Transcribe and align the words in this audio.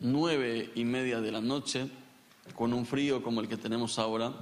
nueve 0.00 0.72
y 0.74 0.84
media 0.84 1.20
de 1.20 1.30
la 1.30 1.40
noche, 1.40 1.88
con 2.54 2.72
un 2.72 2.86
frío 2.86 3.22
como 3.22 3.40
el 3.40 3.48
que 3.48 3.56
tenemos 3.56 3.98
ahora, 3.98 4.32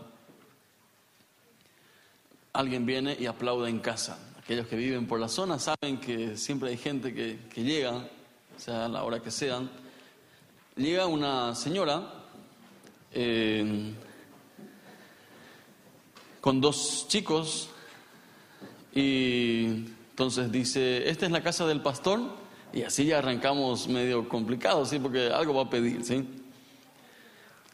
alguien 2.53 2.87
viene 2.87 3.17
y 3.19 3.27
aplaude 3.27 3.69
en 3.69 3.81
casa. 3.81 4.19
Aquellos 4.39 4.67
que 4.67 4.77
viven 4.77 5.07
por 5.07 5.21
la 5.21 5.29
zona 5.29 5.59
saben 5.59 5.99
que 6.01 6.37
siempre 6.37 6.71
hay 6.71 6.79
gente 6.79 7.13
que, 7.13 7.63
llega, 7.63 8.09
sea 8.57 8.89
la 8.89 9.03
hora 9.05 9.21
que 9.21 9.31
sean. 9.31 9.71
Llega 10.77 11.07
una 11.07 11.55
señora 11.55 12.25
eh, 13.13 13.93
con 16.41 16.61
dos 16.61 17.07
chicos 17.09 17.69
y 18.95 19.85
entonces 20.11 20.51
dice, 20.51 21.09
esta 21.09 21.27
es 21.27 21.33
la 21.33 21.43
casa 21.43 21.67
del 21.67 21.83
pastor 21.83 22.48
y 22.73 22.83
así 22.83 23.07
ya 23.07 23.19
arrancamos 23.19 23.89
medio 23.89 24.29
complicado, 24.29 24.85
¿sí? 24.85 24.99
Porque 24.99 25.29
algo 25.29 25.55
va 25.55 25.63
a 25.63 25.71
pedir, 25.71 26.05
¿sí? 26.05 26.27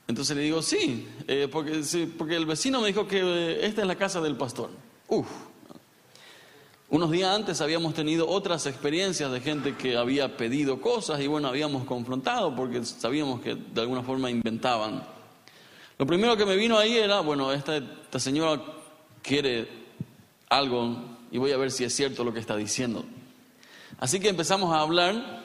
Entonces 0.06 0.36
le 0.36 0.42
digo, 0.42 0.62
sí, 0.62 1.08
eh, 1.26 1.48
porque, 1.50 1.82
porque 2.18 2.36
el 2.36 2.46
vecino 2.46 2.80
me 2.80 2.88
dijo 2.88 3.06
que 3.06 3.20
eh, 3.20 3.66
esta 3.66 3.82
es 3.82 3.86
la 3.86 3.96
casa 3.96 4.20
del 4.20 4.36
pastor. 4.36 4.70
Uf. 5.08 5.26
Unos 6.90 7.10
días 7.10 7.34
antes 7.34 7.60
habíamos 7.60 7.94
tenido 7.94 8.28
otras 8.28 8.66
experiencias 8.66 9.32
de 9.32 9.40
gente 9.40 9.74
que 9.74 9.96
había 9.96 10.36
pedido 10.36 10.80
cosas 10.80 11.20
y 11.20 11.26
bueno, 11.26 11.48
habíamos 11.48 11.84
confrontado 11.84 12.54
porque 12.54 12.84
sabíamos 12.84 13.40
que 13.40 13.54
de 13.54 13.80
alguna 13.80 14.02
forma 14.02 14.30
inventaban. 14.30 15.02
Lo 15.98 16.06
primero 16.06 16.36
que 16.36 16.44
me 16.44 16.56
vino 16.56 16.76
ahí 16.76 16.96
era, 16.96 17.20
bueno, 17.20 17.52
esta 17.52 17.80
señora 18.18 18.62
quiere 19.22 19.66
algo 20.50 20.96
y 21.32 21.38
voy 21.38 21.52
a 21.52 21.56
ver 21.56 21.70
si 21.70 21.84
es 21.84 21.94
cierto 21.94 22.22
lo 22.22 22.32
que 22.32 22.40
está 22.40 22.54
diciendo. 22.56 23.04
Así 23.98 24.20
que 24.20 24.28
empezamos 24.28 24.74
a 24.74 24.80
hablar, 24.80 25.44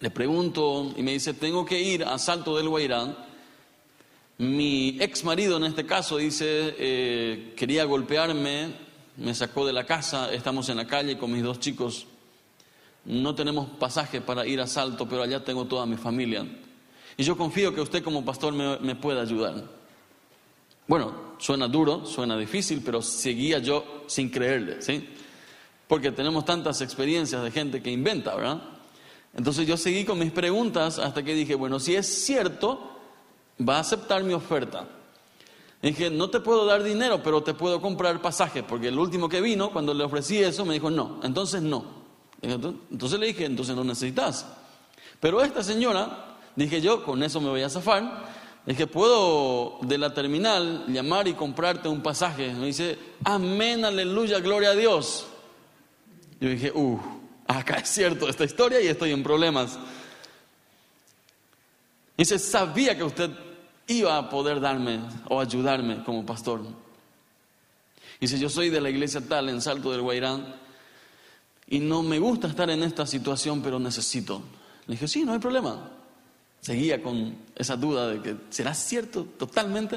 le 0.00 0.10
pregunto 0.10 0.92
y 0.96 1.02
me 1.02 1.12
dice, 1.12 1.34
tengo 1.34 1.64
que 1.64 1.80
ir 1.80 2.04
a 2.04 2.18
Salto 2.18 2.56
del 2.56 2.68
Guairán 2.68 3.26
mi 4.38 4.98
ex 5.00 5.24
marido 5.24 5.56
en 5.56 5.64
este 5.64 5.86
caso 5.86 6.18
dice, 6.18 6.74
eh, 6.78 7.54
quería 7.56 7.84
golpearme, 7.84 8.74
me 9.16 9.34
sacó 9.34 9.66
de 9.66 9.72
la 9.72 9.86
casa, 9.86 10.30
estamos 10.32 10.68
en 10.68 10.76
la 10.76 10.86
calle 10.86 11.16
con 11.16 11.32
mis 11.32 11.42
dos 11.42 11.58
chicos, 11.58 12.06
no 13.06 13.34
tenemos 13.34 13.70
pasaje 13.78 14.20
para 14.20 14.46
ir 14.46 14.60
a 14.60 14.66
Salto, 14.66 15.08
pero 15.08 15.22
allá 15.22 15.42
tengo 15.42 15.64
toda 15.64 15.86
mi 15.86 15.96
familia. 15.96 16.46
Y 17.16 17.22
yo 17.22 17.34
confío 17.38 17.74
que 17.74 17.80
usted 17.80 18.02
como 18.02 18.26
pastor 18.26 18.52
me, 18.52 18.78
me 18.80 18.94
pueda 18.94 19.22
ayudar. 19.22 19.64
Bueno, 20.86 21.14
suena 21.38 21.66
duro, 21.66 22.04
suena 22.04 22.36
difícil, 22.36 22.82
pero 22.84 23.00
seguía 23.00 23.58
yo 23.58 24.04
sin 24.06 24.28
creerle, 24.28 24.82
¿sí? 24.82 25.08
Porque 25.88 26.10
tenemos 26.12 26.44
tantas 26.44 26.80
experiencias 26.80 27.42
de 27.42 27.50
gente 27.50 27.82
que 27.82 27.90
inventa, 27.90 28.34
¿verdad? 28.34 28.62
Entonces 29.34 29.66
yo 29.66 29.76
seguí 29.76 30.04
con 30.04 30.18
mis 30.18 30.32
preguntas 30.32 30.98
hasta 30.98 31.22
que 31.22 31.34
dije, 31.34 31.54
bueno, 31.54 31.78
si 31.78 31.94
es 31.94 32.24
cierto, 32.24 32.96
va 33.60 33.76
a 33.76 33.80
aceptar 33.80 34.24
mi 34.24 34.32
oferta. 34.32 34.88
dije, 35.82 36.10
no 36.10 36.30
te 36.30 36.40
puedo 36.40 36.64
dar 36.64 36.82
dinero, 36.82 37.22
pero 37.22 37.42
te 37.42 37.54
puedo 37.54 37.80
comprar 37.80 38.20
pasaje, 38.22 38.62
porque 38.62 38.88
el 38.88 38.98
último 38.98 39.28
que 39.28 39.40
vino, 39.40 39.70
cuando 39.70 39.92
le 39.92 40.04
ofrecí 40.04 40.38
eso, 40.38 40.64
me 40.64 40.74
dijo, 40.74 40.90
no, 40.90 41.20
entonces 41.22 41.62
no. 41.62 41.84
Entonces 42.40 43.18
le 43.18 43.26
dije, 43.26 43.44
entonces 43.44 43.76
no 43.76 43.84
necesitas. 43.84 44.46
Pero 45.20 45.42
esta 45.42 45.62
señora, 45.62 46.38
dije 46.54 46.80
yo, 46.80 47.04
con 47.04 47.22
eso 47.22 47.40
me 47.40 47.50
voy 47.50 47.62
a 47.62 47.68
zafar, 47.68 48.24
dije, 48.64 48.86
puedo 48.86 49.78
de 49.82 49.98
la 49.98 50.12
terminal 50.14 50.86
llamar 50.88 51.28
y 51.28 51.34
comprarte 51.34 51.88
un 51.88 52.02
pasaje. 52.02 52.52
Me 52.54 52.66
dice, 52.66 52.98
amén, 53.24 53.84
aleluya, 53.84 54.40
gloria 54.40 54.70
a 54.70 54.74
Dios. 54.74 55.26
Yo 56.40 56.48
dije, 56.50 56.70
uh, 56.74 57.00
acá 57.46 57.76
es 57.76 57.88
cierto 57.88 58.28
esta 58.28 58.44
historia 58.44 58.80
y 58.80 58.88
estoy 58.88 59.12
en 59.12 59.22
problemas. 59.22 59.78
Dice, 62.16 62.38
sabía 62.38 62.96
que 62.96 63.04
usted 63.04 63.30
iba 63.86 64.16
a 64.16 64.28
poder 64.28 64.60
darme 64.60 65.00
o 65.28 65.40
ayudarme 65.40 66.02
como 66.04 66.24
pastor. 66.24 66.62
Dice, 68.20 68.38
yo 68.38 68.48
soy 68.48 68.70
de 68.70 68.80
la 68.80 68.90
iglesia 68.90 69.20
tal 69.20 69.48
en 69.48 69.60
Salto 69.60 69.92
del 69.92 70.00
Guairán 70.00 70.56
y 71.68 71.80
no 71.80 72.02
me 72.02 72.18
gusta 72.18 72.48
estar 72.48 72.70
en 72.70 72.82
esta 72.82 73.06
situación, 73.06 73.62
pero 73.62 73.78
necesito. 73.78 74.42
Le 74.86 74.94
dije, 74.94 75.08
sí, 75.08 75.24
no 75.24 75.32
hay 75.32 75.38
problema. 75.38 75.90
Seguía 76.60 77.02
con 77.02 77.36
esa 77.54 77.76
duda 77.76 78.08
de 78.08 78.22
que 78.22 78.36
será 78.50 78.72
cierto 78.74 79.24
totalmente. 79.24 79.96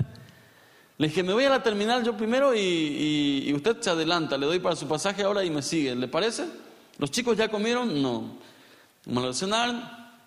Le 0.99 1.07
dije, 1.07 1.23
me 1.23 1.33
voy 1.33 1.45
a 1.45 1.49
la 1.49 1.63
terminal 1.63 2.03
yo 2.03 2.15
primero 2.15 2.53
y, 2.55 3.51
usted 3.55 3.81
se 3.81 3.89
adelanta, 3.89 4.37
le 4.37 4.45
doy 4.45 4.59
para 4.59 4.75
su 4.75 4.87
pasaje 4.87 5.23
ahora 5.23 5.43
y 5.43 5.49
me 5.49 5.63
sigue. 5.63 5.95
¿Le 5.95 6.07
parece? 6.07 6.45
¿Los 6.99 7.09
chicos 7.09 7.35
ya 7.35 7.49
comieron? 7.49 7.99
No. 7.99 8.37
Me 9.07 9.19
lo 9.19 9.33
cenar 9.33 10.21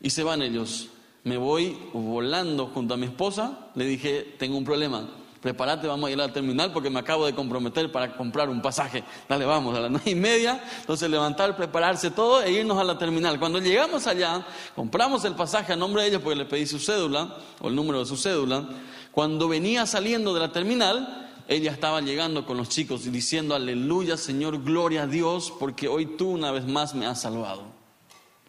y 0.00 0.10
se 0.10 0.22
van 0.22 0.42
ellos 0.42 0.90
me 1.26 1.36
voy 1.38 1.76
volando 1.92 2.68
junto 2.68 2.94
a 2.94 2.96
mi 2.96 3.06
esposa, 3.06 3.70
le 3.74 3.84
dije, 3.84 4.36
tengo 4.38 4.56
un 4.56 4.64
problema, 4.64 5.08
prepárate, 5.46 5.86
vamos 5.86 6.08
a 6.08 6.10
ir 6.10 6.20
a 6.20 6.26
la 6.26 6.32
terminal 6.32 6.72
porque 6.72 6.90
me 6.90 6.98
acabo 6.98 7.24
de 7.24 7.32
comprometer 7.32 7.92
para 7.92 8.16
comprar 8.16 8.48
un 8.48 8.60
pasaje. 8.60 9.04
Dale, 9.28 9.44
vamos, 9.44 9.76
a 9.76 9.80
las 9.82 9.90
nueve 9.92 10.10
y 10.10 10.16
media, 10.16 10.60
entonces 10.80 11.08
levantar, 11.08 11.56
prepararse 11.56 12.10
todo 12.10 12.42
e 12.42 12.50
irnos 12.50 12.76
a 12.78 12.82
la 12.82 12.98
terminal. 12.98 13.38
Cuando 13.38 13.60
llegamos 13.60 14.08
allá, 14.08 14.44
compramos 14.74 15.24
el 15.24 15.36
pasaje 15.36 15.72
a 15.72 15.76
nombre 15.76 16.02
de 16.02 16.08
ella 16.08 16.18
porque 16.18 16.34
le 16.34 16.46
pedí 16.46 16.66
su 16.66 16.80
cédula, 16.80 17.36
o 17.60 17.68
el 17.68 17.76
número 17.76 18.00
de 18.00 18.06
su 18.06 18.16
cédula. 18.16 18.68
Cuando 19.12 19.46
venía 19.46 19.86
saliendo 19.86 20.34
de 20.34 20.40
la 20.40 20.50
terminal, 20.50 21.30
ella 21.46 21.70
estaba 21.70 22.00
llegando 22.00 22.44
con 22.44 22.56
los 22.56 22.68
chicos 22.68 23.06
y 23.06 23.10
diciendo, 23.10 23.54
aleluya 23.54 24.16
Señor, 24.16 24.64
gloria 24.64 25.04
a 25.04 25.06
Dios, 25.06 25.52
porque 25.60 25.86
hoy 25.86 26.06
tú 26.16 26.30
una 26.30 26.50
vez 26.50 26.66
más 26.66 26.92
me 26.92 27.06
has 27.06 27.20
salvado. 27.20 27.62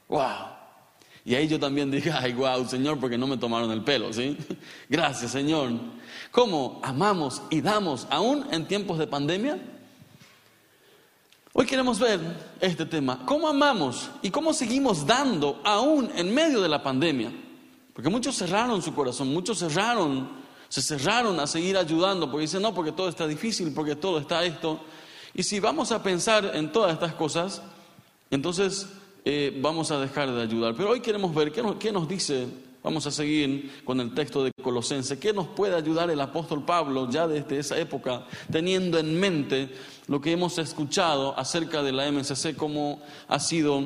¡Wow! 0.07 0.56
Y 1.27 1.35
ahí 1.35 1.45
yo 1.45 1.59
también 1.59 1.91
dije, 1.91 2.09
ay, 2.09 2.31
wow, 2.31 2.65
Señor, 2.65 3.01
porque 3.01 3.17
no 3.17 3.27
me 3.27 3.35
tomaron 3.35 3.69
el 3.71 3.83
pelo, 3.83 4.13
¿sí? 4.13 4.37
Gracias, 4.89 5.29
Señor. 5.29 5.71
¿Cómo 6.31 6.79
amamos 6.81 7.41
y 7.49 7.59
damos 7.59 8.07
aún 8.09 8.47
en 8.49 8.65
tiempos 8.65 8.97
de 8.97 9.07
pandemia? 9.07 9.59
Hoy 11.51 11.65
queremos 11.65 11.99
ver 11.99 12.21
este 12.61 12.85
tema. 12.85 13.25
¿Cómo 13.25 13.49
amamos 13.49 14.09
y 14.21 14.31
cómo 14.31 14.53
seguimos 14.53 15.05
dando 15.05 15.59
aún 15.65 16.09
en 16.15 16.33
medio 16.33 16.61
de 16.61 16.69
la 16.69 16.81
pandemia? 16.81 17.29
Porque 17.91 18.09
muchos 18.09 18.37
cerraron 18.37 18.81
su 18.81 18.95
corazón, 18.95 19.27
muchos 19.33 19.59
cerraron, 19.59 20.29
se 20.69 20.81
cerraron 20.81 21.41
a 21.41 21.45
seguir 21.45 21.75
ayudando, 21.75 22.31
porque 22.31 22.43
dicen, 22.43 22.61
no, 22.61 22.73
porque 22.73 22.93
todo 22.93 23.09
está 23.09 23.27
difícil, 23.27 23.73
porque 23.73 23.97
todo 23.97 24.19
está 24.19 24.45
esto. 24.45 24.79
Y 25.33 25.43
si 25.43 25.59
vamos 25.59 25.91
a 25.91 26.01
pensar 26.01 26.51
en 26.53 26.71
todas 26.71 26.93
estas 26.93 27.15
cosas, 27.15 27.61
entonces 28.31 28.87
eh, 29.29 29.51
vamos 29.59 29.91
a 29.91 29.99
dejar 29.99 30.33
de 30.33 30.41
ayudar. 30.41 30.73
Pero 30.73 30.91
hoy 30.91 31.01
queremos 31.01 31.35
ver 31.35 31.51
qué 31.51 31.91
nos, 31.91 32.07
dice, 32.07 32.47
vamos 32.81 33.05
a 33.07 33.11
seguir 33.11 33.81
con 33.83 33.99
el 33.99 34.13
texto 34.13 34.41
de 34.41 34.53
Colosense, 34.63 35.19
qué 35.19 35.33
nos 35.33 35.47
puede 35.47 35.75
ayudar 35.75 36.09
el 36.09 36.21
apóstol 36.21 36.63
Pablo 36.63 37.09
ya 37.09 37.27
desde 37.27 37.59
esa 37.59 37.77
época, 37.77 38.25
teniendo 38.49 38.97
en 38.97 39.19
mente 39.19 39.67
lo 40.07 40.21
que 40.21 40.31
hemos 40.31 40.57
escuchado 40.59 41.37
acerca 41.37 41.83
de 41.83 41.91
la 41.91 42.09
MCC, 42.09 42.55
cómo 42.55 43.01
ha 43.27 43.37
sido 43.41 43.85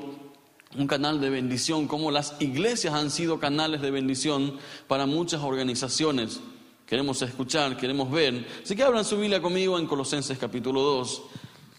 un 0.77 0.85
canal 0.87 1.19
de 1.19 1.31
bendición, 1.31 1.87
cómo 1.87 2.11
las 2.11 2.39
iglesias 2.39 2.93
han 2.93 3.09
sido 3.09 3.39
canales 3.39 3.81
de 3.81 3.89
bendición 3.89 4.57
para 4.85 5.07
muchas 5.07 5.41
organizaciones. 5.41 6.39
Queremos 6.85 7.19
escuchar, 7.23 7.77
queremos 7.77 8.11
ver. 8.11 8.45
Así 8.63 8.75
que 8.75 8.83
abran 8.83 9.05
su 9.05 9.17
Biblia 9.17 9.41
conmigo 9.41 9.79
en 9.79 9.87
Colosenses 9.87 10.37
capítulo 10.37 10.81
2. 10.81 11.23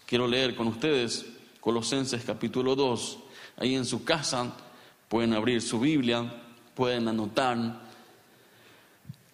Quiero 0.05 0.27
leer 0.27 0.53
con 0.53 0.67
ustedes 0.67 1.25
Colosenses 1.61 2.25
capítulo 2.25 2.75
2. 2.75 3.19
Ahí 3.57 3.75
en 3.75 3.85
su 3.85 4.03
casa 4.03 4.53
pueden 5.07 5.33
abrir 5.33 5.61
su 5.61 5.79
Biblia, 5.79 6.41
pueden 6.73 7.07
anotar. 7.07 7.81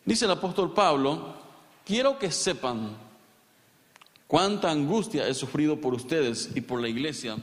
Dice 0.06 0.25
el 0.25 0.31
apóstol 0.31 0.74
Pablo, 0.74 1.35
quiero 1.85 2.19
que 2.19 2.31
sepan 2.31 2.97
cuánta 4.28 4.69
angustia 4.69 5.28
he 5.28 5.34
sufrido 5.34 5.80
por 5.80 5.94
ustedes 5.94 6.50
y 6.56 6.62
por 6.62 6.81
la 6.81 6.90
iglesia 6.90 7.38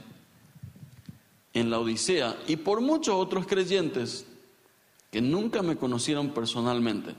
en 1.53 1.69
la 1.69 1.79
Odisea 1.79 2.37
y 2.47 2.57
por 2.57 2.81
muchos 2.81 3.15
otros 3.15 3.47
creyentes 3.47 4.25
que 5.11 5.21
nunca 5.21 5.63
me 5.63 5.77
conocieron 5.77 6.29
personalmente. 6.29 7.15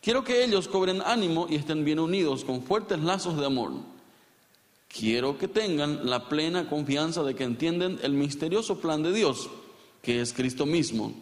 Quiero 0.00 0.24
que 0.24 0.44
ellos 0.44 0.68
cobren 0.68 1.02
ánimo 1.02 1.46
y 1.50 1.56
estén 1.56 1.84
bien 1.84 1.98
unidos 1.98 2.44
con 2.44 2.62
fuertes 2.62 3.00
lazos 3.00 3.36
de 3.36 3.46
amor 3.46 3.97
Quiero 4.88 5.36
que 5.36 5.48
tengan 5.48 6.08
la 6.08 6.28
plena 6.28 6.68
confianza 6.68 7.22
de 7.22 7.34
que 7.34 7.44
entienden 7.44 7.98
el 8.02 8.12
misterioso 8.12 8.80
plan 8.80 9.02
de 9.02 9.12
Dios, 9.12 9.48
que 10.02 10.20
es 10.20 10.32
Cristo 10.32 10.64
mismo. 10.64 11.12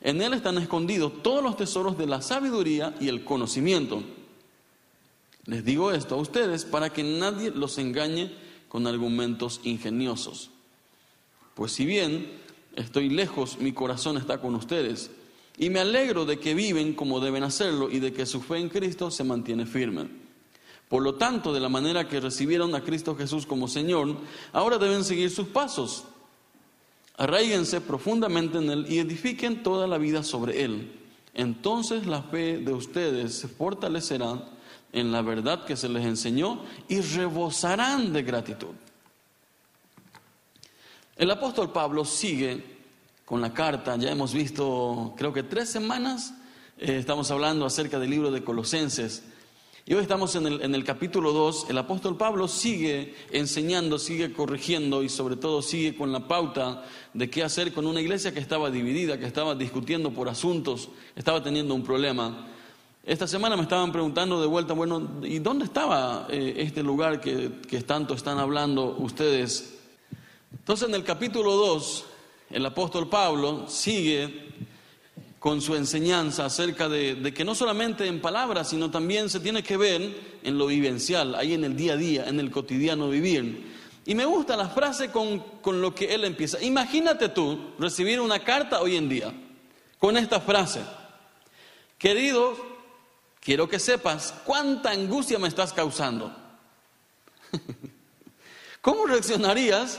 En 0.00 0.20
Él 0.20 0.34
están 0.34 0.58
escondidos 0.58 1.22
todos 1.22 1.42
los 1.42 1.56
tesoros 1.56 1.96
de 1.96 2.06
la 2.06 2.20
sabiduría 2.20 2.94
y 3.00 3.08
el 3.08 3.24
conocimiento. 3.24 4.02
Les 5.46 5.64
digo 5.64 5.92
esto 5.92 6.16
a 6.16 6.18
ustedes 6.18 6.64
para 6.64 6.90
que 6.90 7.02
nadie 7.02 7.50
los 7.50 7.78
engañe 7.78 8.32
con 8.68 8.86
argumentos 8.86 9.60
ingeniosos. 9.62 10.50
Pues 11.54 11.72
si 11.72 11.86
bien 11.86 12.28
estoy 12.74 13.08
lejos, 13.08 13.58
mi 13.58 13.72
corazón 13.72 14.16
está 14.16 14.40
con 14.40 14.54
ustedes. 14.56 15.10
Y 15.56 15.70
me 15.70 15.78
alegro 15.78 16.24
de 16.24 16.40
que 16.40 16.54
viven 16.54 16.94
como 16.94 17.20
deben 17.20 17.44
hacerlo 17.44 17.88
y 17.90 18.00
de 18.00 18.12
que 18.12 18.26
su 18.26 18.40
fe 18.40 18.58
en 18.58 18.68
Cristo 18.68 19.10
se 19.10 19.22
mantiene 19.22 19.66
firme. 19.66 20.23
Por 20.88 21.02
lo 21.02 21.14
tanto, 21.14 21.52
de 21.52 21.60
la 21.60 21.68
manera 21.68 22.08
que 22.08 22.20
recibieron 22.20 22.74
a 22.74 22.82
Cristo 22.82 23.16
Jesús 23.16 23.46
como 23.46 23.68
Señor, 23.68 24.16
ahora 24.52 24.78
deben 24.78 25.04
seguir 25.04 25.30
sus 25.30 25.48
pasos. 25.48 26.04
Arraíguense 27.16 27.80
profundamente 27.80 28.58
en 28.58 28.70
Él 28.70 28.86
y 28.88 28.98
edifiquen 28.98 29.62
toda 29.62 29.86
la 29.86 29.98
vida 29.98 30.22
sobre 30.22 30.62
Él. 30.64 31.00
Entonces 31.32 32.06
la 32.06 32.22
fe 32.22 32.58
de 32.58 32.72
ustedes 32.72 33.34
se 33.34 33.48
fortalecerá 33.48 34.48
en 34.92 35.10
la 35.10 35.22
verdad 35.22 35.64
que 35.64 35.76
se 35.76 35.88
les 35.88 36.04
enseñó 36.04 36.62
y 36.88 37.00
rebosarán 37.00 38.12
de 38.12 38.22
gratitud. 38.22 38.74
El 41.16 41.30
apóstol 41.30 41.72
Pablo 41.72 42.04
sigue 42.04 42.74
con 43.24 43.40
la 43.40 43.52
carta, 43.52 43.96
ya 43.96 44.10
hemos 44.10 44.32
visto 44.32 45.14
creo 45.16 45.32
que 45.32 45.42
tres 45.42 45.68
semanas, 45.68 46.34
eh, 46.78 46.96
estamos 46.98 47.30
hablando 47.30 47.66
acerca 47.66 47.98
del 47.98 48.10
libro 48.10 48.30
de 48.30 48.44
Colosenses. 48.44 49.24
Y 49.86 49.92
hoy 49.92 50.00
estamos 50.00 50.34
en 50.34 50.46
el, 50.46 50.62
en 50.62 50.74
el 50.74 50.82
capítulo 50.82 51.34
2, 51.34 51.66
el 51.68 51.76
apóstol 51.76 52.16
Pablo 52.16 52.48
sigue 52.48 53.14
enseñando, 53.30 53.98
sigue 53.98 54.32
corrigiendo 54.32 55.02
y 55.02 55.10
sobre 55.10 55.36
todo 55.36 55.60
sigue 55.60 55.94
con 55.94 56.10
la 56.10 56.26
pauta 56.26 56.86
de 57.12 57.28
qué 57.28 57.42
hacer 57.42 57.74
con 57.74 57.86
una 57.86 58.00
iglesia 58.00 58.32
que 58.32 58.40
estaba 58.40 58.70
dividida, 58.70 59.18
que 59.18 59.26
estaba 59.26 59.54
discutiendo 59.54 60.10
por 60.10 60.30
asuntos, 60.30 60.88
estaba 61.14 61.42
teniendo 61.42 61.74
un 61.74 61.84
problema. 61.84 62.46
Esta 63.04 63.26
semana 63.26 63.56
me 63.56 63.64
estaban 63.64 63.92
preguntando 63.92 64.40
de 64.40 64.46
vuelta, 64.46 64.72
bueno, 64.72 65.20
¿y 65.22 65.38
dónde 65.40 65.66
estaba 65.66 66.28
eh, 66.30 66.54
este 66.56 66.82
lugar 66.82 67.20
que, 67.20 67.60
que 67.68 67.82
tanto 67.82 68.14
están 68.14 68.38
hablando 68.38 68.96
ustedes? 68.98 69.80
Entonces 70.50 70.88
en 70.88 70.94
el 70.94 71.04
capítulo 71.04 71.56
2, 71.56 72.04
el 72.52 72.64
apóstol 72.64 73.10
Pablo 73.10 73.66
sigue 73.68 74.43
con 75.44 75.60
su 75.60 75.74
enseñanza 75.74 76.46
acerca 76.46 76.88
de, 76.88 77.34
que 77.34 77.44
no 77.44 77.54
solamente 77.54 78.06
en 78.06 78.22
palabras, 78.22 78.70
sino 78.70 78.90
también 78.90 79.28
se 79.28 79.40
tiene 79.40 79.62
que 79.62 79.76
ver 79.76 80.38
en 80.42 80.56
lo 80.56 80.68
vivencial, 80.68 81.34
ahí 81.34 81.52
en 81.52 81.64
el 81.64 81.76
día 81.76 81.92
a 81.92 81.96
día, 81.98 82.24
en 82.26 82.40
el 82.40 82.50
cotidiano 82.50 83.10
vivir. 83.10 83.74
Y 84.06 84.14
me 84.14 84.24
gusta 84.24 84.56
la 84.56 84.70
frase 84.70 85.10
con, 85.10 85.40
con 85.60 85.82
lo 85.82 85.94
que 85.94 86.14
él 86.14 86.24
empieza. 86.24 86.62
Imagínate 86.62 87.28
tú 87.28 87.74
recibir 87.78 88.22
una 88.22 88.38
carta 88.38 88.80
hoy 88.80 88.96
en 88.96 89.10
día 89.10 89.34
con 89.98 90.16
esta 90.16 90.40
frase. 90.40 90.80
Querido, 91.98 92.56
quiero 93.38 93.68
que 93.68 93.78
sepas 93.78 94.32
cuánta 94.46 94.92
angustia 94.92 95.38
me 95.38 95.48
estás 95.48 95.74
causando. 95.74 96.34
¿Cómo 98.80 99.04
reaccionarías 99.04 99.98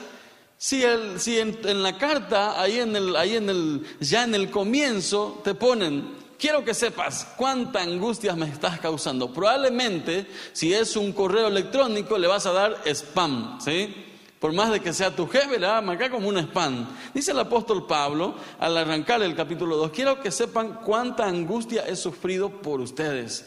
si, 0.66 0.84
en, 0.84 1.84
la 1.84 1.96
carta, 1.96 2.60
ahí, 2.60 2.80
en 2.80 2.96
el, 2.96 3.86
ya 4.00 4.24
en 4.24 4.34
el 4.34 4.50
comienzo, 4.50 5.40
te 5.44 5.54
ponen, 5.54 6.16
quiero 6.40 6.66
que 6.66 6.74
sepas 6.74 7.28
cuánta 7.38 7.84
angustia 7.84 8.36
me 8.36 8.48
estás 8.48 8.80
causando. 8.80 9.32
Probablemente, 9.32 10.26
si 10.54 10.74
es 10.74 10.96
un 10.96 11.12
correo 11.12 11.50
electrónico, 11.50 12.18
le 12.18 12.26
vas 12.26 12.48
a 12.48 12.52
dar 12.52 12.82
spam, 12.84 13.62
¿sí? 13.62 13.94
Por 14.40 14.54
más 14.54 14.72
de 14.72 14.80
que 14.80 14.92
sea 14.92 15.16
tu 15.16 15.28
jefe, 15.28 15.60
le 15.60 15.68
va 15.68 15.78
a 15.78 16.10
como 16.10 16.30
un 16.30 16.40
spam. 16.40 16.88
Dice 17.14 17.30
el 17.30 17.40
apóstol 17.40 17.86
Pablo, 17.86 18.34
al 18.58 18.76
arrancar 18.76 19.22
el 19.22 19.36
capítulo 19.36 19.78
2, 19.78 19.92
quiero 19.92 20.20
que 20.20 20.32
sepan 20.32 20.80
cuánta 20.84 21.28
angustia 21.28 21.86
he 21.86 21.96
sufrido 21.96 22.50
por 22.50 22.82
ustedes. 22.82 23.46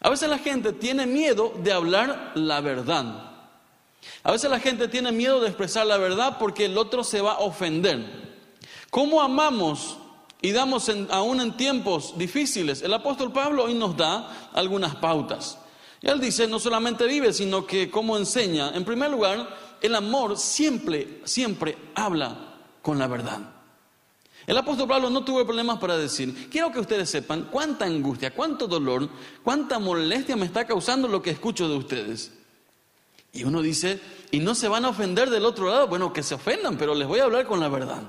A 0.00 0.08
veces 0.08 0.30
la 0.30 0.38
gente 0.38 0.72
tiene 0.72 1.04
miedo 1.04 1.52
de 1.62 1.70
hablar 1.70 2.32
la 2.34 2.62
verdad. 2.62 3.35
A 4.22 4.32
veces 4.32 4.50
la 4.50 4.60
gente 4.60 4.88
tiene 4.88 5.12
miedo 5.12 5.40
de 5.40 5.48
expresar 5.48 5.86
la 5.86 5.98
verdad 5.98 6.36
porque 6.38 6.64
el 6.64 6.76
otro 6.76 7.04
se 7.04 7.20
va 7.20 7.32
a 7.32 7.38
ofender. 7.38 8.26
¿Cómo 8.90 9.22
amamos 9.22 9.98
y 10.40 10.52
damos 10.52 10.90
aún 11.10 11.40
en 11.40 11.56
tiempos 11.56 12.16
difíciles? 12.18 12.82
El 12.82 12.94
apóstol 12.94 13.32
Pablo 13.32 13.64
hoy 13.64 13.74
nos 13.74 13.96
da 13.96 14.50
algunas 14.52 14.96
pautas. 14.96 15.58
Y 16.00 16.08
él 16.08 16.20
dice, 16.20 16.46
no 16.46 16.58
solamente 16.58 17.06
vive, 17.06 17.32
sino 17.32 17.66
que 17.66 17.90
cómo 17.90 18.16
enseña. 18.16 18.70
En 18.74 18.84
primer 18.84 19.10
lugar, 19.10 19.48
el 19.80 19.94
amor 19.94 20.36
siempre, 20.36 21.20
siempre 21.24 21.76
habla 21.94 22.36
con 22.82 22.98
la 22.98 23.06
verdad. 23.06 23.40
El 24.46 24.56
apóstol 24.56 24.86
Pablo 24.86 25.10
no 25.10 25.24
tuvo 25.24 25.44
problemas 25.44 25.78
para 25.78 25.98
decir, 25.98 26.48
quiero 26.48 26.70
que 26.70 26.78
ustedes 26.78 27.10
sepan 27.10 27.48
cuánta 27.50 27.84
angustia, 27.84 28.32
cuánto 28.32 28.68
dolor, 28.68 29.08
cuánta 29.42 29.80
molestia 29.80 30.36
me 30.36 30.46
está 30.46 30.64
causando 30.64 31.08
lo 31.08 31.20
que 31.20 31.30
escucho 31.30 31.68
de 31.68 31.76
ustedes. 31.76 32.32
Y 33.36 33.44
uno 33.44 33.60
dice, 33.60 34.00
¿y 34.30 34.40
no 34.40 34.54
se 34.54 34.68
van 34.68 34.86
a 34.86 34.88
ofender 34.88 35.28
del 35.28 35.44
otro 35.44 35.68
lado? 35.68 35.88
Bueno, 35.88 36.12
que 36.12 36.22
se 36.22 36.34
ofendan, 36.34 36.78
pero 36.78 36.94
les 36.94 37.06
voy 37.06 37.20
a 37.20 37.24
hablar 37.24 37.46
con 37.46 37.60
la 37.60 37.68
verdad. 37.68 38.02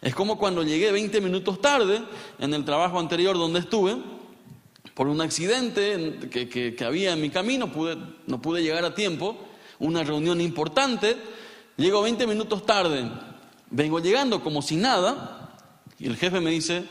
Es 0.00 0.14
como 0.14 0.38
cuando 0.38 0.62
llegué 0.62 0.92
20 0.92 1.20
minutos 1.20 1.60
tarde 1.60 2.00
en 2.38 2.54
el 2.54 2.64
trabajo 2.64 3.00
anterior 3.00 3.36
donde 3.36 3.60
estuve, 3.60 3.96
por 4.94 5.08
un 5.08 5.20
accidente 5.20 6.28
que, 6.30 6.84
había 6.84 7.12
en 7.12 7.20
mi 7.20 7.30
camino, 7.30 7.72
pude, 7.72 7.96
no 8.26 8.40
pude 8.40 8.62
llegar 8.62 8.84
a 8.84 8.94
tiempo, 8.94 9.36
una 9.80 10.04
reunión 10.04 10.40
importante, 10.40 11.16
llego 11.76 12.02
20 12.02 12.26
minutos 12.26 12.64
tarde, 12.64 13.10
vengo 13.70 13.98
llegando 13.98 14.42
como 14.42 14.62
si 14.62 14.76
nada, 14.76 15.58
y 15.98 16.06
el 16.06 16.16
jefe 16.16 16.40
me 16.40 16.50
dice, 16.50 16.84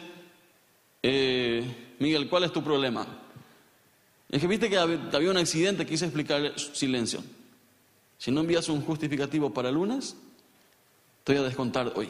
eh, 1.02 1.96
Miguel, 2.00 2.28
¿cuál 2.28 2.44
es 2.44 2.52
tu 2.52 2.62
problema? 2.62 3.08
Es 4.30 4.42
que 4.42 4.48
viste 4.48 4.70
que 4.70 4.78
había 4.78 5.32
un 5.32 5.38
accidente, 5.38 5.86
quise 5.86 6.06
explicar 6.06 6.54
silencio. 6.60 7.24
Si 8.18 8.32
no 8.32 8.42
envías 8.42 8.70
un 8.70 8.82
justificativo 8.82 9.54
para 9.54 9.72
lunes, 9.72 10.16
te 11.24 11.34
voy 11.34 11.42
a 11.42 11.46
descontar 11.46 11.94
hoy. 11.96 12.10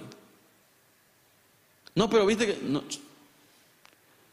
No, 1.96 2.10
pero 2.10 2.26
viste 2.26 2.46
que... 2.46 2.60
No. 2.64 2.84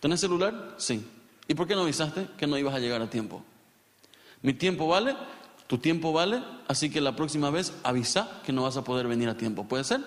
¿Tenés 0.00 0.20
celular? 0.20 0.74
Sí. 0.78 1.06
¿Y 1.46 1.54
por 1.54 1.66
qué 1.66 1.74
no 1.74 1.82
avisaste 1.82 2.28
que 2.36 2.46
no 2.46 2.58
ibas 2.58 2.74
a 2.74 2.80
llegar 2.80 3.00
a 3.00 3.08
tiempo? 3.08 3.44
Mi 4.42 4.52
tiempo 4.52 4.88
vale, 4.88 5.16
tu 5.68 5.78
tiempo 5.78 6.12
vale, 6.12 6.42
así 6.66 6.90
que 6.90 7.00
la 7.00 7.14
próxima 7.14 7.50
vez 7.50 7.72
avisa 7.84 8.40
que 8.44 8.52
no 8.52 8.64
vas 8.64 8.76
a 8.76 8.84
poder 8.84 9.06
venir 9.06 9.28
a 9.28 9.36
tiempo. 9.36 9.64
¿Puede 9.64 9.84
ser? 9.84 10.00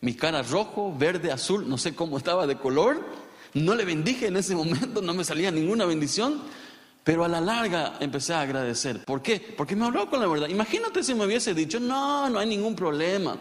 Mi 0.00 0.14
cara 0.14 0.42
rojo, 0.42 0.94
verde, 0.96 1.32
azul, 1.32 1.68
no 1.68 1.76
sé 1.76 1.94
cómo 1.94 2.16
estaba 2.16 2.46
de 2.46 2.56
color. 2.56 3.04
No 3.54 3.74
le 3.74 3.84
bendije 3.84 4.28
en 4.28 4.36
ese 4.36 4.54
momento, 4.54 5.02
no 5.02 5.14
me 5.14 5.24
salía 5.24 5.50
ninguna 5.50 5.84
bendición. 5.84 6.40
Pero 7.08 7.24
a 7.24 7.28
la 7.28 7.40
larga 7.40 7.94
empecé 8.00 8.34
a 8.34 8.42
agradecer. 8.42 9.02
¿Por 9.06 9.22
qué? 9.22 9.40
Porque 9.40 9.74
me 9.74 9.86
habló 9.86 10.10
con 10.10 10.20
la 10.20 10.26
verdad. 10.26 10.46
Imagínate 10.46 11.02
si 11.02 11.14
me 11.14 11.24
hubiese 11.24 11.54
dicho, 11.54 11.80
no, 11.80 12.28
no 12.28 12.38
hay 12.38 12.46
ningún 12.46 12.76
problema. 12.76 13.34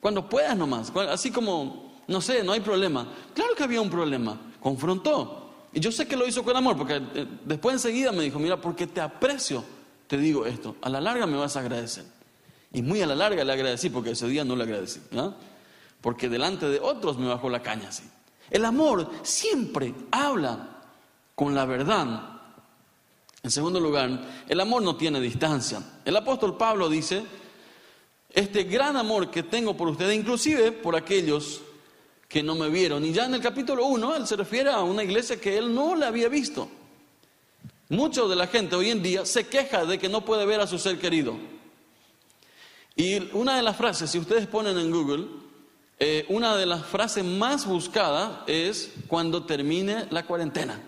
Cuando 0.00 0.28
puedas 0.28 0.54
nomás, 0.54 0.92
así 1.08 1.30
como, 1.30 2.02
no 2.06 2.20
sé, 2.20 2.44
no 2.44 2.52
hay 2.52 2.60
problema. 2.60 3.10
Claro 3.32 3.54
que 3.56 3.62
había 3.62 3.80
un 3.80 3.88
problema. 3.88 4.38
Confrontó. 4.60 5.68
Y 5.72 5.80
yo 5.80 5.90
sé 5.90 6.06
que 6.06 6.14
lo 6.14 6.28
hizo 6.28 6.44
con 6.44 6.54
amor, 6.54 6.76
porque 6.76 7.00
eh, 7.14 7.26
después 7.42 7.72
enseguida 7.72 8.12
me 8.12 8.24
dijo, 8.24 8.38
mira, 8.38 8.60
porque 8.60 8.86
te 8.86 9.00
aprecio, 9.00 9.64
te 10.06 10.18
digo 10.18 10.44
esto. 10.44 10.76
A 10.82 10.90
la 10.90 11.00
larga 11.00 11.26
me 11.26 11.38
vas 11.38 11.56
a 11.56 11.60
agradecer. 11.60 12.04
Y 12.70 12.82
muy 12.82 13.00
a 13.00 13.06
la 13.06 13.14
larga 13.14 13.42
le 13.44 13.52
agradecí, 13.54 13.88
porque 13.88 14.10
ese 14.10 14.28
día 14.28 14.44
no 14.44 14.56
le 14.56 14.64
agradecí. 14.64 15.00
Porque 16.02 16.28
delante 16.28 16.68
de 16.68 16.80
otros 16.80 17.16
me 17.16 17.28
bajó 17.28 17.48
la 17.48 17.62
caña 17.62 17.88
así. 17.88 18.02
El 18.50 18.66
amor 18.66 19.10
siempre 19.22 19.94
habla 20.10 20.73
con 21.34 21.54
la 21.54 21.64
verdad. 21.64 22.34
En 23.42 23.50
segundo 23.50 23.78
lugar, 23.78 24.44
el 24.48 24.60
amor 24.60 24.82
no 24.82 24.96
tiene 24.96 25.20
distancia. 25.20 25.82
El 26.04 26.16
apóstol 26.16 26.56
Pablo 26.56 26.88
dice, 26.88 27.22
este 28.30 28.64
gran 28.64 28.96
amor 28.96 29.30
que 29.30 29.42
tengo 29.42 29.76
por 29.76 29.88
ustedes, 29.88 30.16
inclusive 30.16 30.72
por 30.72 30.96
aquellos 30.96 31.60
que 32.28 32.42
no 32.42 32.54
me 32.54 32.70
vieron. 32.70 33.04
Y 33.04 33.12
ya 33.12 33.26
en 33.26 33.34
el 33.34 33.42
capítulo 33.42 33.84
1, 33.86 34.16
él 34.16 34.26
se 34.26 34.36
refiere 34.36 34.70
a 34.70 34.80
una 34.80 35.04
iglesia 35.04 35.40
que 35.40 35.58
él 35.58 35.74
no 35.74 35.94
le 35.94 36.06
había 36.06 36.28
visto. 36.28 36.68
Mucho 37.90 38.28
de 38.28 38.36
la 38.36 38.46
gente 38.46 38.76
hoy 38.76 38.90
en 38.90 39.02
día 39.02 39.26
se 39.26 39.46
queja 39.46 39.84
de 39.84 39.98
que 39.98 40.08
no 40.08 40.24
puede 40.24 40.46
ver 40.46 40.60
a 40.60 40.66
su 40.66 40.78
ser 40.78 40.98
querido. 40.98 41.36
Y 42.96 43.30
una 43.36 43.56
de 43.56 43.62
las 43.62 43.76
frases, 43.76 44.10
si 44.10 44.18
ustedes 44.18 44.46
ponen 44.46 44.78
en 44.78 44.90
Google, 44.90 45.26
eh, 45.98 46.24
una 46.30 46.56
de 46.56 46.64
las 46.64 46.86
frases 46.86 47.24
más 47.24 47.66
buscadas 47.66 48.38
es 48.46 48.90
cuando 49.06 49.44
termine 49.44 50.06
la 50.10 50.24
cuarentena 50.24 50.80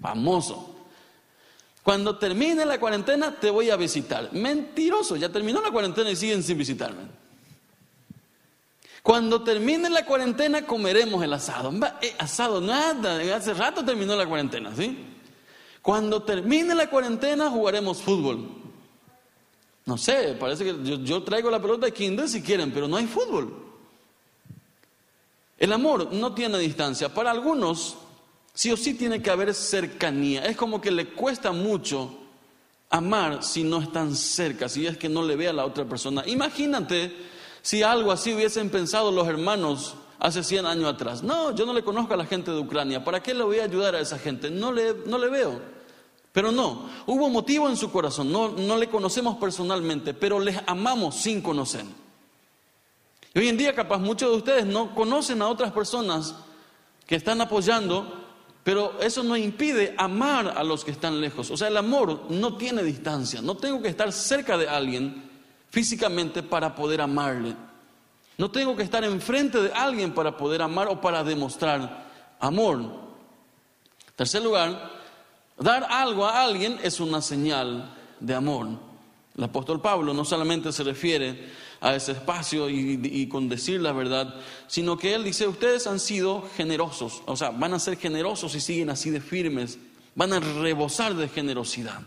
famoso. 0.00 0.76
Cuando 1.82 2.18
termine 2.18 2.66
la 2.66 2.78
cuarentena 2.78 3.34
te 3.34 3.50
voy 3.50 3.70
a 3.70 3.76
visitar. 3.76 4.30
Mentiroso, 4.32 5.16
ya 5.16 5.30
terminó 5.30 5.60
la 5.60 5.70
cuarentena 5.70 6.10
y 6.10 6.16
siguen 6.16 6.42
sin 6.42 6.58
visitarme. 6.58 7.02
Cuando 9.02 9.42
termine 9.42 9.88
la 9.88 10.04
cuarentena 10.04 10.66
comeremos 10.66 11.22
el 11.24 11.32
asado. 11.32 11.72
Eh, 12.02 12.14
asado, 12.18 12.60
nada, 12.60 13.34
hace 13.34 13.54
rato 13.54 13.82
terminó 13.82 14.14
la 14.16 14.26
cuarentena, 14.26 14.74
¿sí? 14.76 14.98
Cuando 15.80 16.22
termine 16.22 16.74
la 16.74 16.90
cuarentena 16.90 17.48
jugaremos 17.48 18.02
fútbol. 18.02 18.50
No 19.86 19.96
sé, 19.96 20.36
parece 20.38 20.64
que 20.64 20.76
yo, 20.84 20.96
yo 20.96 21.22
traigo 21.22 21.50
la 21.50 21.62
pelota 21.62 21.86
de 21.86 21.92
kinder 21.92 22.28
si 22.28 22.42
quieren, 22.42 22.70
pero 22.70 22.86
no 22.86 22.98
hay 22.98 23.06
fútbol. 23.06 23.68
El 25.56 25.72
amor 25.72 26.12
no 26.12 26.34
tiene 26.34 26.58
distancia. 26.58 27.08
Para 27.12 27.30
algunos 27.30 27.96
sí 28.58 28.72
o 28.72 28.76
sí 28.76 28.94
tiene 28.94 29.22
que 29.22 29.30
haber 29.30 29.54
cercanía. 29.54 30.44
Es 30.44 30.56
como 30.56 30.80
que 30.80 30.90
le 30.90 31.10
cuesta 31.10 31.52
mucho 31.52 32.10
amar 32.90 33.44
si 33.44 33.62
no 33.62 33.80
están 33.80 34.16
cerca, 34.16 34.68
si 34.68 34.84
es 34.84 34.96
que 34.96 35.08
no 35.08 35.22
le 35.22 35.36
ve 35.36 35.46
a 35.46 35.52
la 35.52 35.64
otra 35.64 35.84
persona. 35.84 36.24
Imagínate 36.26 37.14
si 37.62 37.84
algo 37.84 38.10
así 38.10 38.34
hubiesen 38.34 38.68
pensado 38.68 39.12
los 39.12 39.28
hermanos 39.28 39.94
hace 40.18 40.42
100 40.42 40.66
años 40.66 40.92
atrás. 40.92 41.22
No, 41.22 41.54
yo 41.54 41.66
no 41.66 41.72
le 41.72 41.84
conozco 41.84 42.14
a 42.14 42.16
la 42.16 42.26
gente 42.26 42.50
de 42.50 42.58
Ucrania. 42.58 43.04
¿Para 43.04 43.22
qué 43.22 43.32
le 43.32 43.44
voy 43.44 43.60
a 43.60 43.64
ayudar 43.64 43.94
a 43.94 44.00
esa 44.00 44.18
gente? 44.18 44.50
No 44.50 44.72
le, 44.72 44.92
no 45.06 45.18
le 45.18 45.28
veo. 45.28 45.60
Pero 46.32 46.50
no, 46.50 46.90
hubo 47.06 47.28
motivo 47.28 47.68
en 47.68 47.76
su 47.76 47.92
corazón, 47.92 48.32
no, 48.32 48.48
no 48.48 48.76
le 48.76 48.88
conocemos 48.88 49.36
personalmente, 49.36 50.14
pero 50.14 50.40
les 50.40 50.58
amamos 50.66 51.14
sin 51.14 51.42
conocer. 51.42 51.84
Y 53.34 53.38
hoy 53.38 53.48
en 53.50 53.56
día 53.56 53.72
capaz 53.72 53.98
muchos 53.98 54.32
de 54.32 54.36
ustedes 54.36 54.66
no 54.66 54.96
conocen 54.96 55.42
a 55.42 55.48
otras 55.48 55.70
personas 55.70 56.34
que 57.06 57.14
están 57.14 57.40
apoyando, 57.40 58.17
pero 58.68 59.00
eso 59.00 59.22
no 59.22 59.34
impide 59.34 59.94
amar 59.96 60.52
a 60.54 60.62
los 60.62 60.84
que 60.84 60.90
están 60.90 61.22
lejos. 61.22 61.50
O 61.50 61.56
sea, 61.56 61.68
el 61.68 61.76
amor 61.78 62.26
no 62.28 62.58
tiene 62.58 62.82
distancia, 62.82 63.40
no 63.40 63.56
tengo 63.56 63.80
que 63.80 63.88
estar 63.88 64.12
cerca 64.12 64.58
de 64.58 64.68
alguien 64.68 65.26
físicamente 65.70 66.42
para 66.42 66.74
poder 66.74 67.00
amarle. 67.00 67.56
No 68.36 68.50
tengo 68.50 68.76
que 68.76 68.82
estar 68.82 69.02
enfrente 69.04 69.62
de 69.62 69.72
alguien 69.72 70.12
para 70.12 70.36
poder 70.36 70.60
amar 70.60 70.86
o 70.88 71.00
para 71.00 71.24
demostrar 71.24 72.10
amor. 72.40 72.84
Tercer 74.14 74.42
lugar, 74.42 74.90
dar 75.58 75.86
algo 75.88 76.26
a 76.26 76.44
alguien 76.44 76.78
es 76.82 77.00
una 77.00 77.22
señal 77.22 77.96
de 78.20 78.34
amor. 78.34 78.68
El 79.34 79.44
apóstol 79.44 79.80
Pablo 79.80 80.12
no 80.12 80.26
solamente 80.26 80.72
se 80.72 80.84
refiere 80.84 81.52
a 81.80 81.94
ese 81.94 82.12
espacio 82.12 82.68
y, 82.68 83.28
con 83.28 83.48
decir 83.48 83.80
la 83.80 83.92
verdad, 83.92 84.34
sino 84.66 84.98
que 84.98 85.14
él 85.14 85.24
dice, 85.24 85.46
ustedes 85.46 85.86
han 85.86 86.00
sido 86.00 86.48
generosos, 86.56 87.22
o 87.26 87.36
sea, 87.36 87.50
van 87.50 87.74
a 87.74 87.78
ser 87.78 87.96
generosos 87.96 88.54
y 88.54 88.60
siguen 88.60 88.90
así 88.90 89.10
de 89.10 89.20
firmes, 89.20 89.78
van 90.14 90.32
a 90.32 90.40
rebosar 90.40 91.14
de 91.14 91.28
generosidad. 91.28 92.00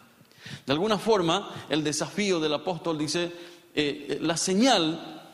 De 0.66 0.74
alguna 0.74 0.98
forma, 0.98 1.66
el 1.70 1.84
desafío 1.84 2.40
del 2.40 2.54
apóstol 2.54 2.98
dice, 2.98 3.32
eh, 3.74 4.08
eh, 4.10 4.18
la 4.22 4.36
señal 4.36 5.30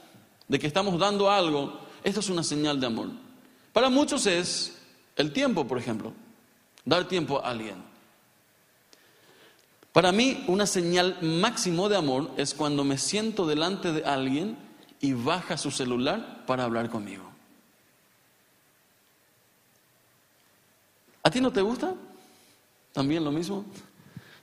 de 0.47 0.59
que 0.59 0.67
estamos 0.67 0.99
dando 0.99 1.31
algo, 1.31 1.79
esto 2.03 2.19
es 2.19 2.29
una 2.29 2.43
señal 2.43 2.79
de 2.79 2.87
amor. 2.87 3.09
Para 3.73 3.89
muchos 3.89 4.25
es 4.27 4.77
el 5.15 5.33
tiempo, 5.33 5.67
por 5.67 5.77
ejemplo, 5.77 6.13
dar 6.85 7.07
tiempo 7.07 7.39
a 7.39 7.49
alguien. 7.49 7.75
Para 9.97 10.11
mí, 10.11 10.43
una 10.45 10.67
señal 10.67 11.17
máximo 11.23 11.89
de 11.89 11.97
amor 11.97 12.29
es 12.37 12.53
cuando 12.53 12.83
me 12.83 12.99
siento 12.99 13.47
delante 13.47 13.91
de 13.91 14.05
alguien 14.05 14.55
y 15.01 15.13
baja 15.13 15.57
su 15.57 15.71
celular 15.71 16.43
para 16.45 16.65
hablar 16.65 16.91
conmigo. 16.91 17.23
¿A 21.23 21.31
ti 21.31 21.41
no 21.41 21.51
te 21.51 21.63
gusta? 21.63 21.95
¿También 22.93 23.23
lo 23.23 23.31
mismo? 23.31 23.65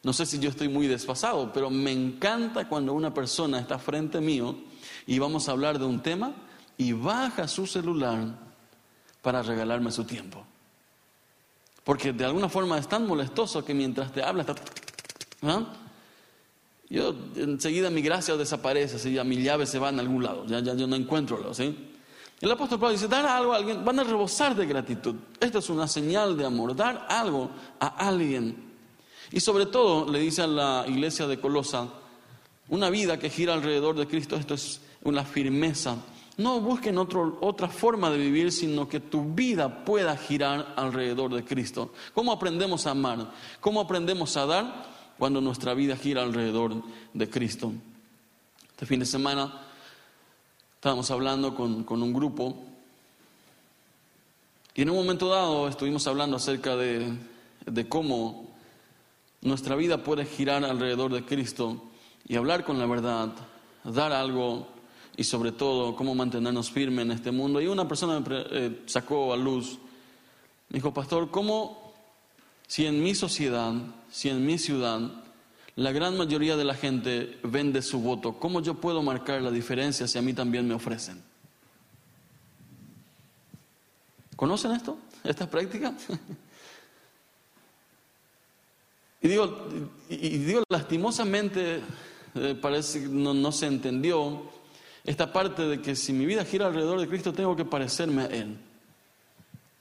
No 0.03 0.13
sé 0.13 0.27
si 0.27 0.41
yo 0.41 0.51
estoy 0.51 0.69
muy 0.69 0.89
desfasado, 0.89 1.53
pero 1.53 1.71
me 1.71 1.93
encanta 1.93 2.69
cuando 2.69 2.93
una 2.93 3.15
persona 3.15 3.61
está 3.61 3.79
frente 3.79 4.21
mío 4.21 4.57
y 5.07 5.21
vamos 5.21 5.49
a 5.49 5.53
hablar 5.53 5.79
de 5.79 5.85
un 5.85 6.03
tema 6.03 6.35
y 6.77 6.95
baja 6.95 7.47
su 7.47 7.69
celular 7.69 8.27
para 9.23 9.41
regalarme 9.41 9.93
su 9.93 10.03
tiempo. 10.03 10.45
Porque 11.85 12.13
de 12.13 12.25
alguna 12.25 12.49
forma 12.49 12.77
es 12.77 12.89
tan 12.89 13.07
molestoso 13.07 13.65
que 13.65 13.73
mientras 13.73 14.11
te 14.11 14.21
habla 14.21 14.41
está... 14.43 14.57
Yo 16.91 17.15
enseguida 17.37 17.91
mi 17.91 18.03
gracia 18.03 18.37
desaparece, 18.37 18.97
así 18.97 19.13
ya 19.13 19.25
mi 19.25 19.43
llave 19.43 19.67
se 19.67 19.79
va 19.79 19.89
en 19.89 20.01
algún 20.01 20.23
lado, 20.23 20.47
ya, 20.47 20.61
yo 20.61 20.87
no 20.87 20.97
encuentro, 20.97 21.53
¿sí? 21.55 21.91
El 22.41 22.51
apóstol 22.51 22.79
Pablo 22.79 22.93
dice, 22.93 23.09
dar 23.09 23.25
algo 23.25 23.55
a 23.55 23.57
alguien, 23.57 23.85
van 23.85 23.99
a 24.01 24.05
rebosar 24.05 24.55
de 24.55 24.67
gratitud. 24.67 25.15
Esto 25.41 25.61
es 25.61 25.71
una 25.71 25.89
señal 25.89 26.37
de 26.37 26.45
amor, 26.45 26.77
dar 26.77 27.07
algo 27.09 27.51
a 27.81 27.87
alguien. 27.87 28.73
Y 29.33 29.41
sobre 29.41 29.67
todo, 29.67 30.11
le 30.11 30.19
dice 30.19 30.43
a 30.43 30.47
la 30.47 30.85
iglesia 30.87 31.27
de 31.27 31.41
Colosa, 31.41 31.89
una 32.69 32.91
vida 32.91 33.19
que 33.19 33.31
gira 33.31 33.55
alrededor 33.55 33.97
de 33.97 34.07
Cristo, 34.07 34.37
esto 34.37 34.55
es 34.55 34.81
una 35.05 35.25
firmeza. 35.25 35.97
No 36.37 36.61
busquen 36.61 36.99
otra 36.99 37.69
forma 37.69 38.11
de 38.11 38.19
vivir, 38.19 38.53
sino 38.53 38.89
que 38.89 39.01
tu 39.01 39.33
vida 39.33 39.85
pueda 39.85 40.17
girar 40.17 40.75
alrededor 40.77 41.33
de 41.33 41.45
Cristo. 41.45 41.93
¿Cómo 42.13 42.33
aprendemos 42.33 42.87
a 42.87 42.91
amar? 42.91 43.33
¿Cómo 43.61 43.81
aprendemos 43.81 44.37
a 44.37 44.45
dar 44.45 44.94
cuando 45.19 45.41
nuestra 45.41 45.75
vida 45.75 45.97
gira 45.97 46.23
alrededor 46.23 46.83
de 47.13 47.31
Cristo? 47.31 47.73
Este 48.71 48.87
fin 48.87 49.01
de 49.01 49.07
semana 49.07 49.63
estábamos 50.77 51.11
hablando 51.11 51.55
con, 51.55 51.85
con 51.85 52.03
un 52.03 52.13
grupo 52.13 52.57
y 54.75 54.83
en 54.83 54.91
un 54.91 54.97
momento 54.97 55.29
dado 55.29 55.69
estuvimos 55.69 56.07
hablando 56.07 56.37
acerca 56.37 56.75
de, 56.77 57.17
de 57.65 57.89
cómo 57.89 58.49
nuestra 59.41 59.77
vida 59.77 60.03
puede 60.03 60.25
girar 60.25 60.65
alrededor 60.65 61.13
de 61.13 61.25
Cristo 61.25 61.81
y 62.27 62.37
hablar 62.37 62.65
con 62.65 62.79
la 62.79 62.87
verdad, 62.87 63.33
dar 63.85 64.13
algo 64.13 64.67
y 65.17 65.25
sobre 65.25 65.53
todo 65.53 65.95
cómo 65.95 66.15
mantenernos 66.15 66.71
firmes 66.71 67.05
en 67.05 67.13
este 67.13 67.31
mundo. 67.31 67.61
Y 67.61 67.67
una 67.67 67.87
persona 67.87 68.19
me 68.19 68.27
eh, 68.31 68.83
sacó 68.87 69.33
a 69.33 69.37
luz, 69.37 69.79
me 70.71 70.79
dijo, 70.79 70.93
pastor, 70.93 71.31
¿cómo 71.31 71.93
si 72.67 72.87
en 72.87 73.03
mi 73.03 73.15
sociedad, 73.15 73.73
si 74.15 74.29
en 74.29 74.47
mi 74.47 74.59
ciudad, 74.59 75.01
la 75.75 75.91
gran 75.91 76.17
mayoría 76.17 76.57
de 76.57 76.63
la 76.63 76.77
gente 76.77 77.37
vende 77.43 77.83
su 77.83 77.99
voto, 77.99 78.35
¿cómo 78.35 78.61
yo 78.61 78.75
puedo 78.75 79.03
marcar 79.03 79.43
la 79.43 79.51
diferencia 79.51 80.07
si 80.07 80.17
a 80.17 80.23
mí 80.23 80.33
también 80.33 80.69
me 80.69 80.75
ofrecen? 80.75 81.21
¿Conocen 84.37 84.71
esto? 84.71 84.97
¿Esta 85.25 85.51
práctica? 85.51 85.93
y 89.21 89.27
digo, 89.27 89.67
y 90.09 90.39
digo 90.39 90.63
lastimosamente, 90.69 91.81
eh, 92.37 92.57
parece 92.63 93.03
que 93.03 93.09
no 93.09 93.51
se 93.51 93.67
entendió, 93.67 94.45
esta 95.03 95.33
parte 95.33 95.63
de 95.63 95.83
que 95.83 95.97
si 95.97 96.13
mi 96.13 96.25
vida 96.25 96.45
gira 96.45 96.69
alrededor 96.69 97.01
de 97.01 97.09
Cristo 97.09 97.33
tengo 97.33 97.57
que 97.57 97.65
parecerme 97.65 98.23
a 98.23 98.27
Él. 98.27 98.57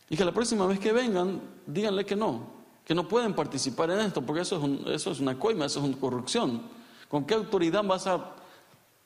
Y 0.10 0.18
que 0.18 0.26
la 0.26 0.32
próxima 0.32 0.66
vez 0.66 0.80
que 0.80 0.92
vengan, 0.92 1.40
díganle 1.68 2.04
que 2.04 2.16
no, 2.16 2.63
que 2.86 2.94
no 2.94 3.08
pueden 3.08 3.34
participar 3.34 3.92
en 3.92 4.00
esto, 4.00 4.22
porque 4.22 4.42
eso 4.42 4.62
es, 4.86 5.20
una 5.20 5.40
coima, 5.40 5.66
eso 5.66 5.80
es 5.80 5.86
una 5.86 5.98
corrupción. 5.98 6.62
¿Con 7.08 7.26
qué 7.26 7.34
autoridad 7.34 7.84
vas 7.84 8.08
a 8.08 8.36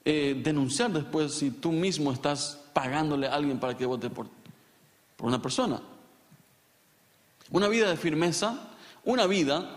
eh, 0.03 0.39
denunciar 0.43 0.91
después 0.91 1.33
si 1.33 1.51
tú 1.51 1.71
mismo 1.71 2.11
estás 2.11 2.59
pagándole 2.73 3.27
a 3.27 3.35
alguien 3.35 3.59
para 3.59 3.77
que 3.77 3.85
vote 3.85 4.09
por, 4.09 4.27
por 5.15 5.27
una 5.27 5.41
persona? 5.41 5.81
Una 7.51 7.67
vida 7.67 7.89
de 7.89 7.97
firmeza, 7.97 8.71
una 9.05 9.27
vida 9.27 9.69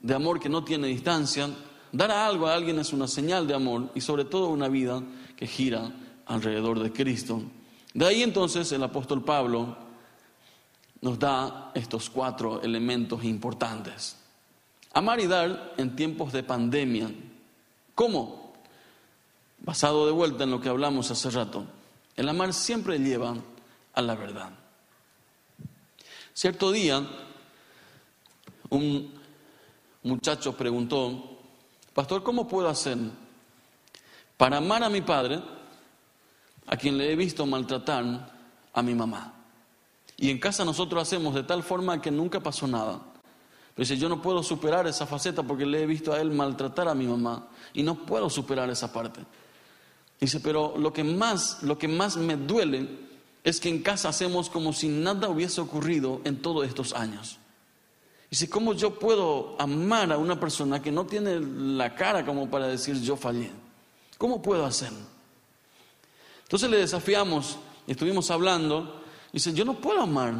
de 0.00 0.14
amor 0.14 0.38
que 0.38 0.48
no 0.48 0.62
tiene 0.62 0.86
distancia, 0.86 1.48
dar 1.92 2.10
algo 2.10 2.46
a 2.46 2.54
alguien 2.54 2.78
es 2.78 2.92
una 2.92 3.08
señal 3.08 3.46
de 3.46 3.54
amor 3.54 3.90
y 3.94 4.00
sobre 4.00 4.24
todo 4.24 4.48
una 4.48 4.68
vida 4.68 5.02
que 5.36 5.46
gira 5.46 5.90
alrededor 6.26 6.78
de 6.80 6.92
Cristo. 6.92 7.42
De 7.92 8.06
ahí 8.06 8.22
entonces 8.22 8.70
el 8.72 8.82
apóstol 8.82 9.24
Pablo 9.24 9.85
nos 11.00 11.18
da 11.18 11.70
estos 11.74 12.10
cuatro 12.10 12.62
elementos 12.62 13.24
importantes. 13.24 14.16
Amar 14.92 15.20
y 15.20 15.26
dar 15.26 15.74
en 15.76 15.94
tiempos 15.94 16.32
de 16.32 16.42
pandemia. 16.42 17.10
¿Cómo? 17.94 18.54
Basado 19.58 20.06
de 20.06 20.12
vuelta 20.12 20.44
en 20.44 20.50
lo 20.50 20.60
que 20.60 20.68
hablamos 20.68 21.10
hace 21.10 21.30
rato. 21.30 21.64
El 22.16 22.28
amar 22.28 22.52
siempre 22.52 22.98
lleva 22.98 23.34
a 23.92 24.02
la 24.02 24.14
verdad. 24.14 24.50
Cierto 26.32 26.70
día, 26.70 27.06
un 28.70 29.14
muchacho 30.02 30.56
preguntó, 30.56 31.38
Pastor, 31.94 32.22
¿cómo 32.22 32.46
puedo 32.46 32.68
hacer 32.68 32.98
para 34.36 34.58
amar 34.58 34.84
a 34.84 34.90
mi 34.90 35.00
padre, 35.00 35.40
a 36.66 36.76
quien 36.76 36.98
le 36.98 37.12
he 37.12 37.16
visto 37.16 37.46
maltratar 37.46 38.36
a 38.72 38.82
mi 38.82 38.94
mamá. 38.94 39.32
Y 40.16 40.30
en 40.30 40.38
casa 40.38 40.64
nosotros 40.64 41.02
hacemos 41.02 41.34
de 41.34 41.42
tal 41.42 41.62
forma 41.62 42.00
que 42.00 42.10
nunca 42.10 42.40
pasó 42.40 42.66
nada. 42.66 43.00
Dice, 43.76 43.98
yo 43.98 44.08
no 44.08 44.22
puedo 44.22 44.42
superar 44.42 44.86
esa 44.86 45.06
faceta 45.06 45.42
porque 45.42 45.66
le 45.66 45.82
he 45.82 45.86
visto 45.86 46.12
a 46.12 46.20
él 46.20 46.30
maltratar 46.30 46.88
a 46.88 46.94
mi 46.94 47.06
mamá 47.06 47.48
y 47.74 47.82
no 47.82 48.06
puedo 48.06 48.30
superar 48.30 48.70
esa 48.70 48.90
parte. 48.90 49.20
Dice, 50.18 50.40
pero 50.40 50.74
lo 50.78 50.94
que 50.94 51.04
más, 51.04 51.62
lo 51.62 51.76
que 51.76 51.86
más 51.86 52.16
me 52.16 52.36
duele 52.36 52.88
es 53.44 53.60
que 53.60 53.68
en 53.68 53.82
casa 53.82 54.08
hacemos 54.08 54.48
como 54.48 54.72
si 54.72 54.88
nada 54.88 55.28
hubiese 55.28 55.60
ocurrido 55.60 56.22
en 56.24 56.40
todos 56.40 56.66
estos 56.66 56.94
años. 56.94 57.38
Dice, 58.30 58.48
¿cómo 58.48 58.72
yo 58.72 58.98
puedo 58.98 59.54
amar 59.60 60.10
a 60.10 60.18
una 60.18 60.40
persona 60.40 60.80
que 60.82 60.90
no 60.90 61.04
tiene 61.04 61.38
la 61.40 61.94
cara 61.94 62.24
como 62.24 62.50
para 62.50 62.66
decir 62.66 63.00
yo 63.00 63.14
fallé? 63.14 63.52
¿Cómo 64.16 64.40
puedo 64.40 64.64
hacerlo? 64.64 64.98
Entonces 66.44 66.70
le 66.70 66.78
desafiamos, 66.78 67.58
estuvimos 67.86 68.30
hablando, 68.30 69.02
dice, 69.36 69.52
yo 69.52 69.66
no 69.66 69.74
puedo 69.74 70.00
amar 70.00 70.32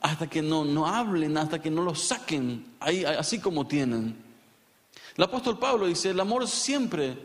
hasta 0.00 0.26
que 0.26 0.40
no, 0.40 0.64
no 0.64 0.86
hablen, 0.86 1.36
hasta 1.36 1.60
que 1.60 1.70
no 1.70 1.82
lo 1.82 1.94
saquen, 1.94 2.64
ahí, 2.80 3.04
así 3.04 3.40
como 3.40 3.66
tienen. 3.66 4.16
El 5.18 5.24
apóstol 5.24 5.58
Pablo 5.58 5.86
dice, 5.86 6.08
el 6.10 6.20
amor 6.20 6.48
siempre 6.48 7.18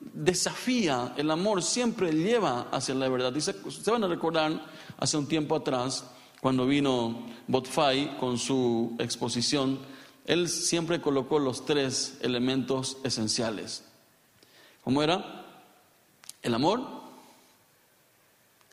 desafía, 0.00 1.12
el 1.18 1.30
amor 1.30 1.62
siempre 1.62 2.12
lleva 2.12 2.68
hacia 2.70 2.94
la 2.94 3.10
verdad. 3.10 3.30
Dice, 3.30 3.54
se 3.68 3.90
van 3.90 4.04
a 4.04 4.08
recordar 4.08 4.64
hace 4.98 5.18
un 5.18 5.28
tiempo 5.28 5.54
atrás, 5.54 6.06
cuando 6.40 6.64
vino 6.64 7.26
Botfai 7.46 8.16
con 8.16 8.38
su 8.38 8.96
exposición, 8.98 9.78
él 10.24 10.48
siempre 10.48 11.02
colocó 11.02 11.38
los 11.38 11.66
tres 11.66 12.16
elementos 12.22 12.96
esenciales. 13.04 13.84
¿Cómo 14.82 15.02
era? 15.02 15.44
El 16.40 16.54
amor, 16.54 16.80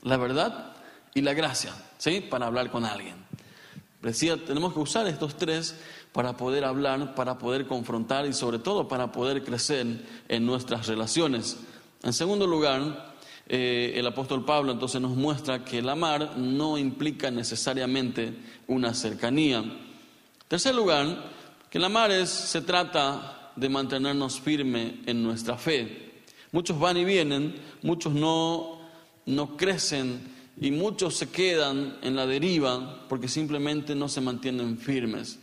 la 0.04 0.16
verdad 0.16 0.75
y 1.16 1.22
la 1.22 1.34
gracia, 1.34 1.74
¿sí? 1.98 2.20
Para 2.20 2.46
hablar 2.46 2.70
con 2.70 2.86
alguien. 2.86 3.16
Decía, 4.02 4.38
tenemos 4.46 4.74
que 4.74 4.80
usar 4.80 5.08
estos 5.08 5.36
tres 5.36 5.76
para 6.12 6.38
poder 6.38 6.66
hablar, 6.66 7.16
para 7.16 7.40
poder 7.40 7.66
confrontar 7.66 8.26
y 8.28 8.34
sobre 8.34 8.60
todo 8.60 8.88
para 8.88 9.12
poder 9.12 9.44
crecer 9.44 10.06
en 10.28 10.46
nuestras 10.46 10.88
relaciones. 10.88 11.58
En 12.04 12.12
segundo 12.12 12.46
lugar, 12.46 13.16
eh, 13.48 13.94
el 13.96 14.06
apóstol 14.06 14.44
Pablo 14.44 14.74
entonces 14.74 15.00
nos 15.00 15.16
muestra 15.16 15.64
que 15.64 15.80
el 15.80 15.88
amar 15.88 16.38
no 16.38 16.78
implica 16.78 17.32
necesariamente 17.32 18.34
una 18.68 18.94
cercanía. 18.94 19.60
En 19.60 19.78
tercer 20.50 20.76
lugar, 20.76 21.32
que 21.70 21.78
el 21.78 21.86
amar 21.86 22.12
es, 22.12 22.30
se 22.30 22.62
trata 22.62 23.52
de 23.56 23.70
mantenernos 23.70 24.42
firme 24.42 25.00
en 25.06 25.24
nuestra 25.24 25.58
fe. 25.58 26.24
Muchos 26.52 26.78
van 26.78 26.98
y 26.98 27.06
vienen, 27.06 27.56
muchos 27.84 28.14
no, 28.14 28.82
no 29.26 29.56
crecen 29.56 30.35
y 30.60 30.72
muchos 30.72 31.16
se 31.16 31.30
quedan 31.30 31.98
en 32.02 32.16
la 32.16 32.26
deriva 32.26 33.06
porque 33.10 33.28
simplemente 33.28 33.96
no 33.96 34.08
se 34.08 34.22
mantienen 34.22 34.78
firmes. 34.78 35.40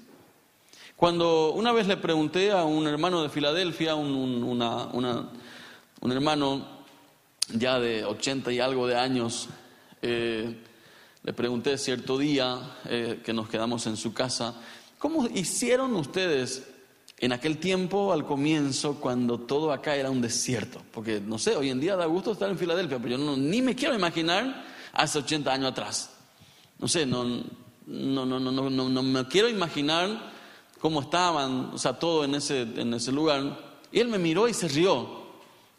Cuando 0.96 1.52
una 1.52 1.72
vez 1.72 1.86
le 1.86 1.96
pregunté 1.96 2.52
a 2.52 2.64
un 2.64 2.86
hermano 2.86 3.22
de 3.22 3.28
Filadelfia, 3.28 3.94
un, 3.94 4.62
hermano 6.02 6.66
ya 7.48 7.80
de 7.80 8.04
80 8.04 8.52
y 8.52 8.60
algo 8.60 8.86
de 8.86 8.96
años, 8.96 9.48
eh, 10.00 10.56
le 11.24 11.32
pregunté 11.32 11.76
cierto 11.76 12.18
día 12.18 12.76
eh, 12.88 13.20
que 13.24 13.32
nos 13.32 13.48
quedamos 13.48 13.86
en 13.86 13.96
su 13.96 14.14
casa, 14.14 14.54
¿cómo 14.98 15.26
hicieron 15.26 15.94
ustedes 15.96 16.68
en 17.18 17.32
aquel 17.32 17.58
tiempo, 17.58 18.12
al 18.12 18.24
comienzo, 18.24 18.98
cuando 19.00 19.38
todo 19.40 19.72
acá 19.72 19.96
era 19.96 20.10
un 20.10 20.20
desierto? 20.20 20.80
Porque, 20.92 21.20
no 21.20 21.38
sé, 21.38 21.56
hoy 21.56 21.70
en 21.70 21.80
día 21.80 21.96
da 21.96 22.06
gusto 22.06 22.32
estar 22.32 22.48
en 22.48 22.58
Filadelfia, 22.58 22.98
pero 22.98 23.16
yo 23.16 23.36
ni 23.36 23.60
me 23.60 23.74
quiero 23.74 23.94
imaginar 23.94 24.64
hace 24.92 25.18
80 25.18 25.52
años 25.52 25.72
atrás. 25.72 26.10
No 26.78 26.88
sé, 26.88 27.06
no, 27.06 27.24
no, 27.24 28.26
no, 28.26 28.40
no, 28.40 28.70
no, 28.70 28.88
no 28.88 29.02
me 29.02 29.26
quiero 29.26 29.48
imaginar 29.48 30.32
cómo 30.80 31.00
estaban, 31.00 31.70
o 31.72 31.78
sea, 31.78 31.98
todo 31.98 32.24
en 32.24 32.34
ese, 32.34 32.62
en 32.62 32.92
ese 32.94 33.12
lugar. 33.12 33.78
Y 33.92 34.00
él 34.00 34.08
me 34.08 34.18
miró 34.18 34.48
y 34.48 34.54
se 34.54 34.68
rió. 34.68 35.22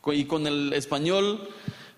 Y 0.07 0.25
con 0.25 0.47
el 0.47 0.73
español, 0.73 1.49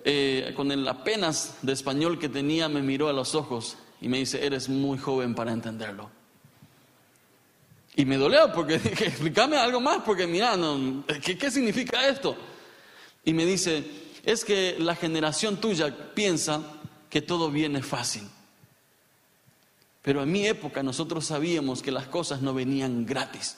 eh, 0.03 0.53
con 0.55 0.71
el 0.71 0.87
apenas 0.87 1.57
de 1.61 1.73
español 1.73 2.19
que 2.19 2.29
tenía, 2.29 2.69
me 2.69 2.81
miró 2.81 3.09
a 3.09 3.13
los 3.13 3.35
ojos 3.35 3.77
y 4.01 4.09
me 4.09 4.17
dice, 4.17 4.45
eres 4.45 4.69
muy 4.69 4.97
joven 4.97 5.33
para 5.33 5.51
entenderlo. 5.51 6.09
Y 7.95 8.05
me 8.05 8.17
dolió 8.17 8.51
porque 8.53 8.77
dije, 8.79 9.07
explícame 9.07 9.57
algo 9.57 9.79
más, 9.79 9.99
porque 10.05 10.27
mira, 10.27 10.55
¿qué, 11.23 11.37
¿qué 11.37 11.49
significa 11.49 12.07
esto? 12.07 12.35
Y 13.23 13.33
me 13.33 13.45
dice, 13.45 13.83
es 14.23 14.45
que 14.45 14.75
la 14.79 14.95
generación 14.95 15.57
tuya 15.57 15.95
piensa 16.13 16.61
que 17.15 17.21
todo 17.21 17.49
viene 17.49 17.81
fácil. 17.81 18.27
Pero 20.01 20.21
en 20.21 20.29
mi 20.29 20.45
época 20.47 20.83
nosotros 20.83 21.25
sabíamos 21.25 21.81
que 21.81 21.89
las 21.89 22.07
cosas 22.07 22.41
no 22.41 22.53
venían 22.53 23.05
gratis, 23.05 23.55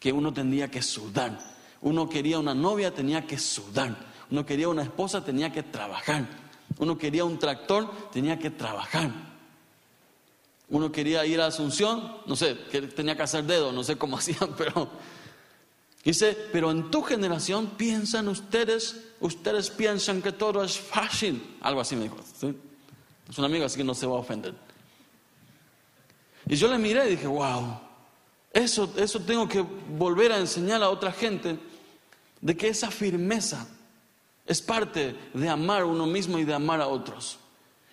que 0.00 0.12
uno 0.12 0.32
tendría 0.32 0.68
que 0.68 0.82
sudar. 0.82 1.38
Uno 1.82 2.08
quería 2.08 2.40
una 2.40 2.52
novia, 2.52 2.92
tenía 2.92 3.28
que 3.28 3.38
sudar. 3.38 3.96
Uno 4.28 4.44
quería 4.44 4.68
una 4.68 4.82
esposa, 4.82 5.24
tenía 5.24 5.52
que 5.52 5.62
trabajar. 5.62 6.26
Uno 6.78 6.98
quería 6.98 7.24
un 7.24 7.38
tractor, 7.38 8.10
tenía 8.10 8.40
que 8.40 8.50
trabajar. 8.50 9.08
Uno 10.68 10.90
quería 10.90 11.24
ir 11.26 11.40
a 11.40 11.46
Asunción, 11.46 12.22
no 12.26 12.34
sé, 12.34 12.56
tenía 12.56 13.16
que 13.16 13.22
hacer 13.22 13.44
dedo, 13.44 13.70
no 13.70 13.84
sé 13.84 13.96
cómo 13.96 14.18
hacían, 14.18 14.52
pero 14.58 14.90
dice, 16.10 16.36
pero 16.52 16.70
en 16.70 16.90
tu 16.90 17.02
generación 17.02 17.72
piensan 17.76 18.28
ustedes 18.28 19.04
ustedes 19.24 19.70
piensan 19.70 20.20
que 20.20 20.32
todo 20.32 20.62
es 20.62 20.78
fácil. 20.78 21.56
Algo 21.62 21.80
así 21.80 21.96
me 21.96 22.04
dijo. 22.04 22.16
Es 23.28 23.38
un 23.38 23.44
amigo, 23.44 23.64
así 23.64 23.78
que 23.78 23.84
no 23.84 23.94
se 23.94 24.06
va 24.06 24.16
a 24.16 24.20
ofender. 24.20 24.54
Y 26.46 26.56
yo 26.56 26.68
le 26.68 26.76
miré 26.76 27.06
y 27.06 27.10
dije, 27.12 27.26
wow, 27.26 27.78
eso, 28.52 28.92
eso 28.96 29.20
tengo 29.20 29.48
que 29.48 29.62
volver 29.62 30.32
a 30.32 30.38
enseñar 30.38 30.82
a 30.82 30.90
otra 30.90 31.10
gente, 31.10 31.58
de 32.40 32.56
que 32.56 32.68
esa 32.68 32.90
firmeza 32.90 33.66
es 34.44 34.60
parte 34.60 35.16
de 35.32 35.48
amar 35.48 35.82
a 35.82 35.86
uno 35.86 36.06
mismo 36.06 36.38
y 36.38 36.44
de 36.44 36.52
amar 36.52 36.82
a 36.82 36.88
otros. 36.88 37.38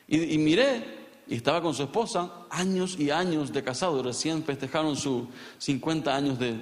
Y, 0.09 0.37
miré, 0.37 1.07
y 1.27 1.35
estaba 1.35 1.61
con 1.61 1.73
su 1.73 1.83
esposa, 1.83 2.29
años 2.49 2.99
y 2.99 3.09
años 3.09 3.53
de 3.53 3.63
casado, 3.63 4.03
recién 4.03 4.43
festejaron 4.43 4.97
sus 4.97 5.23
50 5.59 6.13
años 6.13 6.37
de, 6.37 6.59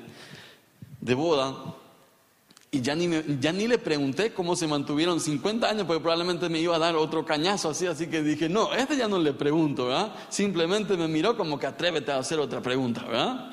de 1.02 1.14
boda. 1.14 1.76
Y 2.72 2.82
ya 2.82 2.96
ni, 2.96 3.10
ya 3.40 3.52
ni 3.52 3.68
le 3.68 3.80
pregunté 3.80 4.32
cómo 4.32 4.56
se 4.56 4.68
mantuvieron 4.68 5.20
50 5.20 5.68
años, 5.68 5.88
porque 5.88 6.02
probablemente 6.02 6.50
me 6.50 6.60
iba 6.60 6.76
a 6.76 6.80
dar 6.80 6.96
otro 6.96 7.26
cañazo 7.26 7.70
así, 7.70 7.88
así 7.88 8.08
que 8.08 8.22
dije, 8.22 8.48
no, 8.48 8.74
este 8.74 8.96
ya 8.96 9.08
no 9.08 9.18
le 9.18 9.34
pregunto. 9.34 9.90
Simplemente 10.30 10.96
me 10.96 11.08
miró 11.08 11.36
como 11.36 11.58
que 11.58 11.66
atrévete 11.66 12.12
a 12.12 12.20
hacer 12.20 12.40
otra 12.40 12.62
pregunta. 12.62 13.52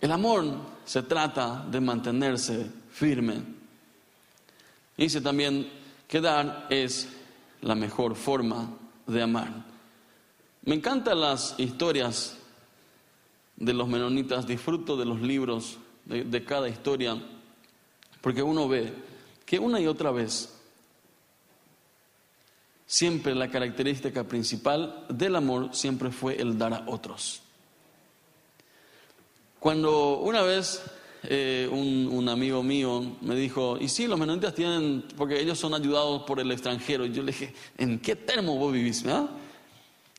El 0.00 0.12
amor 0.12 0.44
se 0.84 1.02
trata 1.02 1.64
de 1.68 1.80
mantenerse 1.80 2.70
firme. 2.90 3.42
Dice 4.96 5.20
también 5.20 5.68
que 6.06 6.20
dar 6.20 6.68
es 6.70 7.08
la 7.62 7.74
mejor 7.74 8.14
forma 8.14 8.70
de 9.06 9.22
amar. 9.22 9.64
Me 10.62 10.76
encantan 10.76 11.20
las 11.20 11.54
historias 11.58 12.36
de 13.56 13.74
los 13.74 13.88
menonitas, 13.88 14.46
disfruto 14.46 14.96
de 14.96 15.04
los 15.04 15.20
libros, 15.20 15.78
de 16.06 16.44
cada 16.44 16.68
historia 16.68 17.18
porque 18.24 18.42
uno 18.42 18.66
ve 18.66 18.90
que 19.44 19.58
una 19.58 19.78
y 19.78 19.86
otra 19.86 20.10
vez 20.10 20.48
siempre 22.86 23.34
la 23.34 23.50
característica 23.50 24.24
principal 24.24 25.04
del 25.10 25.36
amor 25.36 25.74
siempre 25.74 26.10
fue 26.10 26.40
el 26.40 26.56
dar 26.56 26.72
a 26.72 26.84
otros. 26.86 27.42
Cuando 29.60 30.20
una 30.20 30.40
vez 30.40 30.82
eh, 31.24 31.68
un, 31.70 32.26
amigo 32.30 32.62
mío 32.62 33.16
me 33.20 33.34
dijo, 33.34 33.76
y 33.78 33.88
sí, 33.88 34.06
los 34.06 34.18
menonitas 34.18 34.54
tienen, 34.54 35.04
porque 35.18 35.38
ellos 35.38 35.58
son 35.58 35.74
ayudados 35.74 36.22
por 36.22 36.40
el 36.40 36.50
extranjero. 36.50 37.04
Y 37.04 37.12
yo 37.12 37.22
le 37.22 37.32
dije, 37.32 37.54
¿en 37.76 37.98
qué 37.98 38.16
termo 38.16 38.56
vos 38.56 38.72
vivís? 38.72 39.04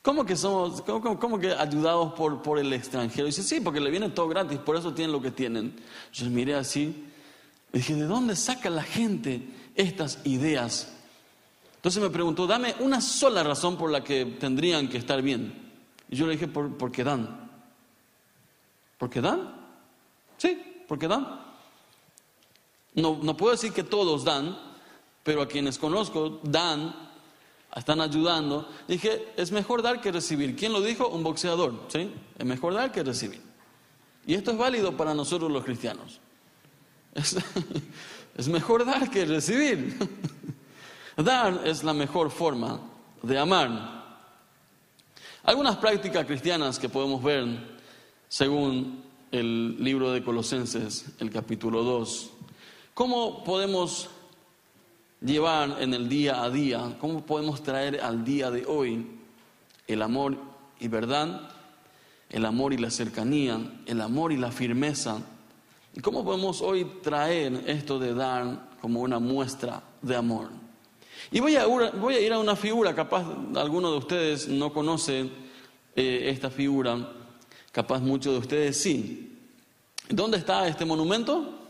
¿Cómo 0.06 0.24
que 0.24 0.36
somos, 0.36 0.84
cómo, 0.84 1.40
que 1.40 1.52
ayudados 1.52 2.14
por, 2.14 2.44
por 2.44 2.60
el 2.60 2.72
extranjero? 2.74 3.24
Y 3.24 3.32
dice, 3.32 3.42
sí, 3.42 3.60
porque 3.60 3.80
le 3.80 3.90
viene 3.90 4.08
todo 4.10 4.28
gratis, 4.28 4.60
por 4.60 4.76
eso 4.76 4.94
tienen 4.94 5.12
lo 5.12 5.20
que 5.20 5.32
tienen. 5.32 5.76
Yo 6.14 6.30
miré 6.30 6.54
así 6.54 7.08
y 7.74 7.78
dije, 7.80 7.96
¿de 7.96 8.04
dónde 8.04 8.36
saca 8.36 8.70
la 8.70 8.84
gente 8.84 9.50
estas 9.74 10.20
ideas? 10.26 10.94
Entonces 11.78 12.04
me 12.04 12.12
preguntó, 12.12 12.46
dame 12.46 12.76
una 12.82 13.02
sola 13.02 13.42
razón 13.42 13.78
por 13.78 13.90
la 13.90 14.04
que 14.04 14.26
tendrían 14.40 14.90
que 14.90 15.00
estar 15.00 15.24
bien. 15.24 15.74
Y 16.08 16.16
yo 16.16 16.28
le 16.28 16.34
dije, 16.34 16.48
por, 16.48 16.78
porque 16.78 17.04
dan. 17.04 17.50
¿Porque 19.00 19.22
dan? 19.22 19.56
Sí, 20.38 20.84
porque 20.88 21.08
dan. 21.08 21.42
No, 22.94 23.18
no 23.24 23.36
puedo 23.36 23.54
decir 23.54 23.74
que 23.74 23.84
todos 23.84 24.24
dan, 24.24 24.56
pero 25.24 25.42
a 25.42 25.48
quienes 25.48 25.80
conozco 25.80 26.42
dan, 26.44 27.05
están 27.76 28.02
ayudando. 28.02 28.70
Dije, 28.88 29.34
es 29.36 29.52
mejor 29.52 29.82
dar 29.82 30.02
que 30.02 30.12
recibir. 30.12 30.56
¿Quién 30.56 30.72
lo 30.72 30.82
dijo? 30.82 31.10
Un 31.10 31.24
boxeador. 31.24 31.84
¿sí? 31.90 32.12
Es 32.38 32.46
mejor 32.46 32.74
dar 32.74 32.92
que 32.92 33.04
recibir. 33.04 33.42
Y 34.26 34.34
esto 34.34 34.52
es 34.52 34.58
válido 34.58 34.96
para 34.96 35.14
nosotros 35.14 35.52
los 35.52 35.64
cristianos. 35.64 36.20
Es, 37.14 37.38
mejor 38.48 38.86
dar 38.86 39.10
que 39.10 39.26
recibir. 39.26 39.98
Dar 41.18 41.62
es 41.66 41.82
la 41.86 41.94
mejor 41.94 42.30
forma 42.30 42.82
de 43.22 43.38
amar. 43.38 44.20
Algunas 45.44 45.78
prácticas 45.78 46.26
cristianas 46.26 46.78
que 46.78 46.90
podemos 46.90 47.24
ver 47.24 47.78
según 48.28 49.02
el 49.32 49.82
libro 49.82 50.12
de 50.12 50.22
Colosenses, 50.22 51.06
el 51.20 51.32
capítulo 51.32 51.84
2. 51.84 52.32
¿Cómo 52.94 53.46
podemos 53.46 54.10
llevar 55.22 55.78
en 55.82 55.94
el 55.94 56.10
día 56.10 56.44
a 56.44 56.50
día, 56.50 56.96
cómo 57.00 57.26
podemos 57.26 57.64
traer 57.64 58.02
al 58.02 58.24
día 58.24 58.52
de 58.52 58.66
hoy 58.66 59.08
el 59.88 60.02
amor 60.02 60.38
y 60.80 60.88
verdad, 60.88 61.50
el 62.30 62.46
amor 62.46 62.74
y 62.74 62.78
la 62.78 62.90
cercanía, 62.90 63.60
el 63.86 64.02
amor 64.02 64.32
y 64.32 64.38
la 64.38 64.52
firmeza 64.52 65.22
¿Y 65.96 66.02
cómo 66.02 66.26
podemos 66.26 66.62
hoy 66.62 66.84
traer 67.02 67.64
esto 67.68 67.98
de 67.98 68.14
dar 68.14 68.70
como 68.82 69.00
una 69.00 69.18
muestra 69.18 69.82
de 70.02 70.18
amor? 70.18 70.50
Y 71.32 71.40
voy 71.40 71.56
a, 71.56 71.66
ir 72.20 72.34
a 72.34 72.38
una 72.38 72.58
figura, 72.58 72.94
capaz 72.94 73.26
alguno 73.56 73.92
de 73.92 73.98
ustedes 73.98 74.50
no 74.50 74.74
conoce 74.74 75.30
eh, 75.96 76.30
esta 76.30 76.50
figura, 76.50 76.98
capaz 77.72 78.02
muchos 78.02 78.34
de 78.34 78.40
ustedes 78.40 78.78
sí. 78.78 79.38
¿Dónde 80.10 80.38
está 80.38 80.68
este 80.68 80.84
monumento? 80.84 81.65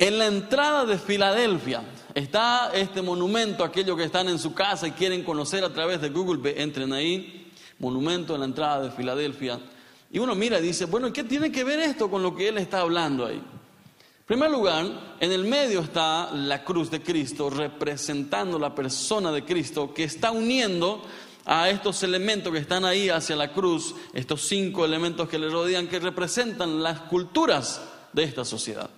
En 0.00 0.16
la 0.16 0.28
entrada 0.28 0.86
de 0.86 0.96
Filadelfia 0.96 1.82
está 2.14 2.70
este 2.72 3.02
monumento, 3.02 3.62
aquellos 3.62 3.98
que 3.98 4.04
están 4.04 4.30
en 4.30 4.38
su 4.38 4.54
casa 4.54 4.88
y 4.88 4.92
quieren 4.92 5.22
conocer 5.22 5.62
a 5.62 5.74
través 5.74 6.00
de 6.00 6.08
Google, 6.08 6.54
entren 6.56 6.94
ahí, 6.94 7.52
monumento 7.78 8.32
en 8.32 8.40
la 8.40 8.46
entrada 8.46 8.80
de 8.84 8.92
Filadelfia. 8.92 9.60
Y 10.10 10.18
uno 10.18 10.34
mira 10.34 10.58
y 10.58 10.62
dice, 10.62 10.86
bueno, 10.86 11.12
¿qué 11.12 11.22
tiene 11.24 11.52
que 11.52 11.64
ver 11.64 11.80
esto 11.80 12.10
con 12.10 12.22
lo 12.22 12.34
que 12.34 12.48
él 12.48 12.56
está 12.56 12.80
hablando 12.80 13.26
ahí? 13.26 13.36
En 13.36 14.24
primer 14.24 14.50
lugar, 14.50 15.16
en 15.20 15.32
el 15.32 15.44
medio 15.44 15.80
está 15.80 16.30
la 16.32 16.64
cruz 16.64 16.90
de 16.90 17.02
Cristo 17.02 17.50
representando 17.50 18.58
la 18.58 18.74
persona 18.74 19.30
de 19.30 19.44
Cristo 19.44 19.92
que 19.92 20.04
está 20.04 20.30
uniendo 20.30 21.02
a 21.44 21.68
estos 21.68 22.02
elementos 22.04 22.50
que 22.50 22.60
están 22.60 22.86
ahí 22.86 23.10
hacia 23.10 23.36
la 23.36 23.52
cruz, 23.52 23.94
estos 24.14 24.48
cinco 24.48 24.86
elementos 24.86 25.28
que 25.28 25.38
le 25.38 25.50
rodean, 25.50 25.88
que 25.88 26.00
representan 26.00 26.82
las 26.82 27.00
culturas 27.00 27.82
de 28.14 28.22
esta 28.22 28.46
sociedad. 28.46 28.88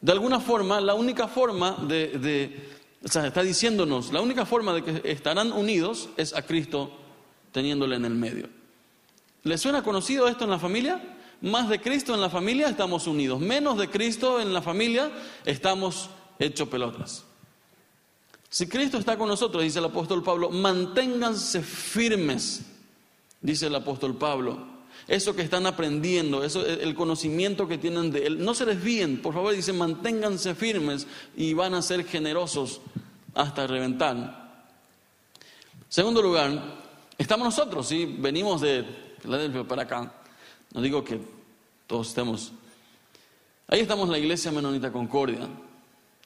De 0.00 0.12
alguna 0.12 0.40
forma, 0.40 0.80
la 0.80 0.94
única 0.94 1.28
forma 1.28 1.72
de, 1.86 2.70
o 3.04 3.08
sea, 3.08 3.26
está 3.26 3.42
diciéndonos, 3.42 4.12
la 4.12 4.20
única 4.20 4.46
forma 4.46 4.72
de 4.72 4.82
que 4.82 5.10
estarán 5.10 5.52
unidos 5.52 6.08
es 6.16 6.34
a 6.34 6.42
Cristo 6.42 6.90
teniéndole 7.52 7.96
en 7.96 8.06
el 8.06 8.14
medio. 8.14 8.48
¿Le 9.42 9.58
suena 9.58 9.82
conocido 9.82 10.26
esto 10.28 10.44
en 10.44 10.50
la 10.50 10.58
familia? 10.58 11.16
Más 11.42 11.68
de 11.68 11.80
Cristo 11.80 12.14
en 12.14 12.20
la 12.20 12.30
familia 12.30 12.68
estamos 12.68 13.06
unidos, 13.06 13.40
menos 13.40 13.78
de 13.78 13.88
Cristo 13.88 14.40
en 14.40 14.52
la 14.52 14.62
familia 14.62 15.10
estamos 15.44 16.10
hechos 16.38 16.68
pelotas. 16.68 17.24
Si 18.48 18.66
Cristo 18.66 18.98
está 18.98 19.16
con 19.16 19.28
nosotros, 19.28 19.62
dice 19.62 19.78
el 19.78 19.84
apóstol 19.84 20.22
Pablo, 20.22 20.50
manténganse 20.50 21.62
firmes, 21.62 22.62
dice 23.40 23.68
el 23.68 23.74
apóstol 23.74 24.16
Pablo. 24.16 24.79
Eso 25.08 25.34
que 25.34 25.42
están 25.42 25.66
aprendiendo, 25.66 26.44
eso, 26.44 26.64
el 26.64 26.94
conocimiento 26.94 27.66
que 27.66 27.78
tienen 27.78 28.10
de 28.10 28.26
Él, 28.26 28.44
no 28.44 28.54
se 28.54 28.64
desvíen, 28.64 29.20
por 29.22 29.34
favor, 29.34 29.54
dice, 29.54 29.72
manténganse 29.72 30.54
firmes 30.54 31.06
y 31.36 31.54
van 31.54 31.74
a 31.74 31.82
ser 31.82 32.04
generosos 32.04 32.80
hasta 33.34 33.66
reventar. 33.66 34.64
Segundo 35.88 36.22
lugar, 36.22 36.78
estamos 37.18 37.46
nosotros, 37.46 37.88
¿sí? 37.88 38.16
venimos 38.18 38.60
de 38.60 38.84
Filadelfia 39.20 39.64
para 39.64 39.82
acá. 39.82 40.12
No 40.72 40.80
digo 40.80 41.04
que 41.04 41.20
todos 41.86 42.08
estemos. 42.08 42.52
Ahí 43.66 43.80
estamos 43.80 44.08
la 44.08 44.18
iglesia 44.18 44.52
Menonita 44.52 44.92
Concordia. 44.92 45.48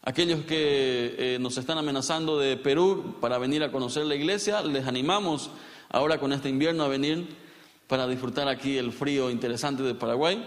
Aquellos 0.03 0.45
que 0.45 1.15
eh, 1.19 1.39
nos 1.41 1.57
están 1.57 1.79
amenazando 1.79 2.39
de 2.39 2.59
Perú 2.59 3.17
para 3.21 3.39
venir 3.39 3.65
a 3.65 3.73
conocer 3.73 4.05
la 4.05 4.15
iglesia, 4.15 4.61
les 4.61 4.87
animamos 4.87 5.51
ahora 5.89 6.21
con 6.21 6.33
este 6.35 6.51
invierno 6.51 6.85
a 6.85 6.89
venir 6.89 7.27
para 7.87 8.07
disfrutar 8.07 8.49
aquí 8.49 8.77
el 8.77 8.93
frío 8.93 9.31
interesante 9.31 9.83
de 9.83 9.95
Paraguay. 9.95 10.45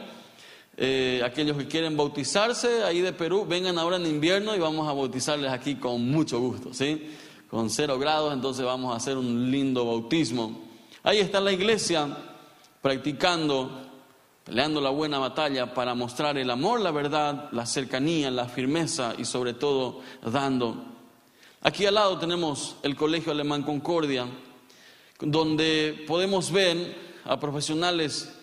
Eh, 0.76 1.22
aquellos 1.26 1.58
que 1.58 1.68
quieren 1.68 1.98
bautizarse 1.98 2.84
ahí 2.84 3.02
de 3.02 3.14
Perú, 3.14 3.46
vengan 3.48 3.78
ahora 3.80 3.98
en 3.98 4.06
invierno 4.06 4.56
y 4.56 4.60
vamos 4.60 4.88
a 4.88 4.94
bautizarles 4.94 5.52
aquí 5.52 5.76
con 5.76 6.10
mucho 6.10 6.40
gusto, 6.40 6.74
¿sí? 6.74 7.12
Con 7.50 7.70
cero 7.70 7.98
grados, 7.98 8.34
entonces 8.34 8.66
vamos 8.66 8.94
a 8.94 8.98
hacer 8.98 9.18
un 9.18 9.50
lindo 9.50 9.86
bautismo. 9.86 10.68
Ahí 11.04 11.20
está 11.20 11.40
la 11.40 11.52
iglesia 11.52 12.08
practicando 12.82 13.88
peleando 14.48 14.80
la 14.80 14.92
buena 14.92 15.20
batalla 15.20 15.74
para 15.74 15.94
mostrar 15.94 16.38
el 16.38 16.50
amor, 16.50 16.80
la 16.80 16.92
verdad, 16.92 17.50
la 17.52 17.66
cercanía, 17.66 18.32
la 18.32 18.46
firmeza 18.46 19.14
y 19.18 19.26
sobre 19.26 19.54
todo 19.54 20.00
dando. 20.22 20.86
Aquí 21.64 21.86
al 21.86 21.96
lado 21.96 22.18
tenemos 22.18 22.78
el 22.82 22.96
Colegio 22.96 23.34
Alemán 23.34 23.64
Concordia, 23.64 24.26
donde 25.20 26.06
podemos 26.08 26.50
ver 26.50 27.07
a 27.28 27.40
profesionales 27.40 28.34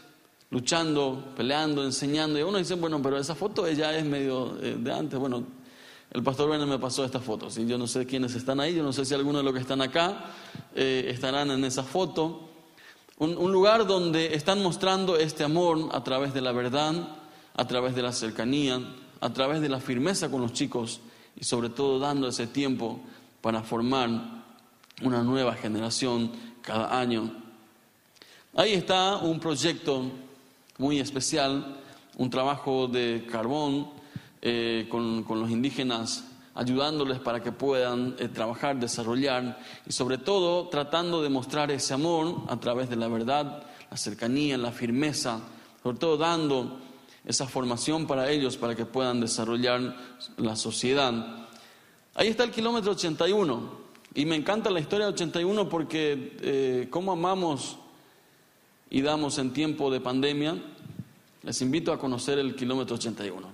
luchando, 0.50 1.32
peleando, 1.36 1.84
enseñando. 1.84 2.38
Y 2.38 2.42
uno 2.42 2.58
dice, 2.58 2.74
bueno, 2.74 3.00
pero 3.02 3.18
esa 3.18 3.34
foto 3.34 3.68
ya 3.70 3.96
es 3.96 4.04
medio 4.04 4.56
eh, 4.62 4.76
de 4.78 4.92
antes. 4.92 5.18
Bueno, 5.18 5.44
el 6.10 6.22
pastor 6.22 6.48
Werner 6.48 6.68
me 6.68 6.78
pasó 6.78 7.04
esta 7.04 7.18
foto. 7.18 7.50
¿sí? 7.50 7.66
Yo 7.66 7.78
no 7.78 7.86
sé 7.86 8.06
quiénes 8.06 8.34
están 8.34 8.60
ahí, 8.60 8.74
yo 8.74 8.82
no 8.82 8.92
sé 8.92 9.04
si 9.04 9.14
algunos 9.14 9.40
de 9.40 9.44
los 9.44 9.52
que 9.52 9.60
están 9.60 9.82
acá 9.82 10.26
eh, 10.74 11.06
estarán 11.08 11.50
en 11.50 11.64
esa 11.64 11.82
foto. 11.82 12.50
Un, 13.18 13.52
lugar 13.52 13.86
donde 13.86 14.34
están 14.34 14.62
mostrando 14.62 15.16
este 15.16 15.44
amor 15.44 15.88
a 15.92 16.02
través 16.02 16.34
de 16.34 16.40
la 16.40 16.52
verdad, 16.52 16.94
a 17.54 17.66
través 17.66 17.94
de 17.94 18.02
la 18.02 18.12
cercanía, 18.12 18.80
a 19.20 19.32
través 19.32 19.60
de 19.60 19.68
la 19.68 19.80
firmeza 19.80 20.30
con 20.30 20.40
los 20.40 20.52
chicos 20.52 21.00
y 21.36 21.44
sobre 21.44 21.68
todo 21.68 22.00
dando 22.00 22.28
ese 22.28 22.48
tiempo 22.48 23.00
para 23.40 23.62
formar 23.62 24.08
una 25.02 25.22
nueva 25.22 25.54
generación 25.54 26.32
cada 26.60 26.98
año. 26.98 27.43
Ahí 28.56 28.74
está 28.74 29.16
un 29.16 29.40
proyecto 29.40 30.12
muy 30.78 31.00
especial, 31.00 31.76
un 32.16 32.30
trabajo 32.30 32.86
de 32.86 33.26
carbón 33.28 33.90
eh, 34.40 34.86
con, 34.88 35.24
con 35.24 35.40
los 35.40 35.50
indígenas 35.50 36.24
ayudándoles 36.54 37.18
para 37.18 37.42
que 37.42 37.50
puedan 37.50 38.14
eh, 38.16 38.28
trabajar, 38.28 38.78
desarrollar 38.78 39.58
y 39.84 39.90
sobre 39.90 40.18
todo 40.18 40.68
tratando 40.68 41.20
de 41.20 41.30
mostrar 41.30 41.72
ese 41.72 41.94
amor 41.94 42.42
a 42.46 42.60
través 42.60 42.88
de 42.88 42.94
la 42.94 43.08
verdad, 43.08 43.64
la 43.90 43.96
cercanía, 43.96 44.56
la 44.56 44.70
firmeza, 44.70 45.40
sobre 45.82 45.98
todo 45.98 46.16
dando 46.16 46.78
esa 47.24 47.48
formación 47.48 48.06
para 48.06 48.30
ellos 48.30 48.56
para 48.56 48.76
que 48.76 48.86
puedan 48.86 49.20
desarrollar 49.20 49.96
la 50.36 50.54
sociedad. 50.54 51.48
Ahí 52.14 52.28
está 52.28 52.44
el 52.44 52.52
kilómetro 52.52 52.92
81 52.92 53.84
y 54.14 54.24
me 54.26 54.36
encanta 54.36 54.70
la 54.70 54.78
historia 54.78 55.06
de 55.06 55.14
81 55.14 55.68
porque 55.68 56.36
eh, 56.40 56.86
cómo 56.88 57.10
amamos 57.10 57.78
y 58.94 59.02
damos 59.02 59.38
en 59.38 59.52
tiempo 59.52 59.90
de 59.90 60.00
pandemia, 60.00 60.56
les 61.42 61.60
invito 61.62 61.92
a 61.92 61.98
conocer 61.98 62.38
el 62.38 62.54
kilómetro 62.54 62.94
81. 62.94 63.50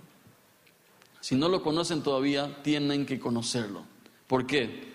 Si 1.18 1.34
no 1.34 1.48
lo 1.48 1.62
conocen 1.62 2.02
todavía, 2.02 2.58
tienen 2.62 3.06
que 3.06 3.18
conocerlo. 3.18 3.84
¿Por 4.26 4.46
qué? 4.46 4.92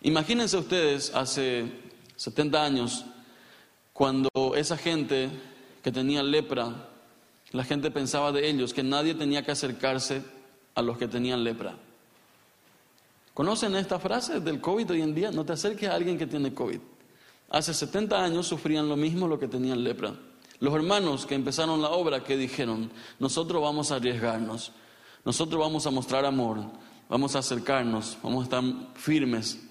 Imagínense 0.00 0.56
ustedes 0.56 1.14
hace 1.14 1.70
70 2.16 2.64
años, 2.64 3.04
cuando 3.92 4.30
esa 4.56 4.78
gente 4.78 5.28
que 5.82 5.92
tenía 5.92 6.22
lepra, 6.22 6.88
la 7.52 7.64
gente 7.64 7.90
pensaba 7.90 8.32
de 8.32 8.48
ellos 8.48 8.72
que 8.72 8.82
nadie 8.82 9.14
tenía 9.14 9.44
que 9.44 9.52
acercarse 9.52 10.22
a 10.74 10.80
los 10.80 10.96
que 10.96 11.06
tenían 11.06 11.44
lepra. 11.44 11.74
¿Conocen 13.34 13.76
esta 13.76 13.98
frase 13.98 14.40
del 14.40 14.62
COVID 14.62 14.92
hoy 14.92 15.02
en 15.02 15.14
día? 15.14 15.30
No 15.30 15.44
te 15.44 15.52
acerques 15.52 15.90
a 15.90 15.94
alguien 15.96 16.16
que 16.16 16.26
tiene 16.26 16.54
COVID. 16.54 16.80
Hace 17.54 17.72
70 17.72 18.20
años 18.20 18.48
sufrían 18.48 18.88
lo 18.88 18.96
mismo 18.96 19.28
lo 19.28 19.38
que 19.38 19.46
tenían 19.46 19.84
lepra. 19.84 20.12
Los 20.58 20.74
hermanos 20.74 21.24
que 21.24 21.36
empezaron 21.36 21.80
la 21.80 21.90
obra, 21.90 22.24
que 22.24 22.36
dijeron, 22.36 22.90
nosotros 23.20 23.62
vamos 23.62 23.92
a 23.92 23.94
arriesgarnos, 23.94 24.72
nosotros 25.24 25.60
vamos 25.60 25.86
a 25.86 25.92
mostrar 25.92 26.24
amor, 26.24 26.58
vamos 27.08 27.36
a 27.36 27.38
acercarnos, 27.38 28.18
vamos 28.24 28.40
a 28.40 28.44
estar 28.46 28.64
firmes, 28.96 29.62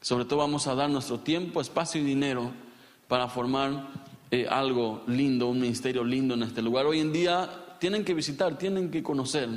sobre 0.00 0.24
todo 0.24 0.40
vamos 0.40 0.66
a 0.66 0.74
dar 0.74 0.90
nuestro 0.90 1.20
tiempo, 1.20 1.60
espacio 1.60 2.00
y 2.00 2.04
dinero 2.04 2.50
para 3.06 3.28
formar 3.28 3.90
eh, 4.32 4.48
algo 4.50 5.04
lindo, 5.06 5.46
un 5.46 5.60
ministerio 5.60 6.02
lindo 6.02 6.34
en 6.34 6.42
este 6.42 6.62
lugar. 6.62 6.84
Hoy 6.86 6.98
en 6.98 7.12
día 7.12 7.48
tienen 7.78 8.04
que 8.04 8.12
visitar, 8.12 8.58
tienen 8.58 8.90
que 8.90 9.04
conocer 9.04 9.48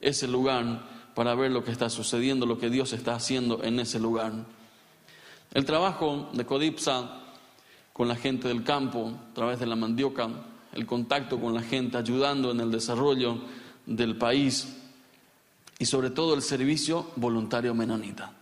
ese 0.00 0.26
lugar 0.26 0.82
para 1.14 1.36
ver 1.36 1.52
lo 1.52 1.62
que 1.62 1.70
está 1.70 1.88
sucediendo, 1.88 2.46
lo 2.46 2.58
que 2.58 2.68
Dios 2.68 2.92
está 2.92 3.14
haciendo 3.14 3.62
en 3.62 3.78
ese 3.78 4.00
lugar. 4.00 4.55
El 5.54 5.64
trabajo 5.64 6.28
de 6.32 6.44
Codipsa 6.44 7.22
con 7.92 8.08
la 8.08 8.16
gente 8.16 8.48
del 8.48 8.62
campo, 8.62 9.12
a 9.30 9.34
través 9.34 9.58
de 9.58 9.66
la 9.66 9.76
mandioca, 9.76 10.28
el 10.72 10.84
contacto 10.84 11.40
con 11.40 11.54
la 11.54 11.62
gente, 11.62 11.96
ayudando 11.96 12.50
en 12.50 12.60
el 12.60 12.70
desarrollo 12.70 13.38
del 13.86 14.16
país 14.16 14.76
y 15.78 15.86
sobre 15.86 16.10
todo 16.10 16.34
el 16.34 16.42
servicio 16.42 17.06
voluntario 17.16 17.74
menonita. 17.74 18.32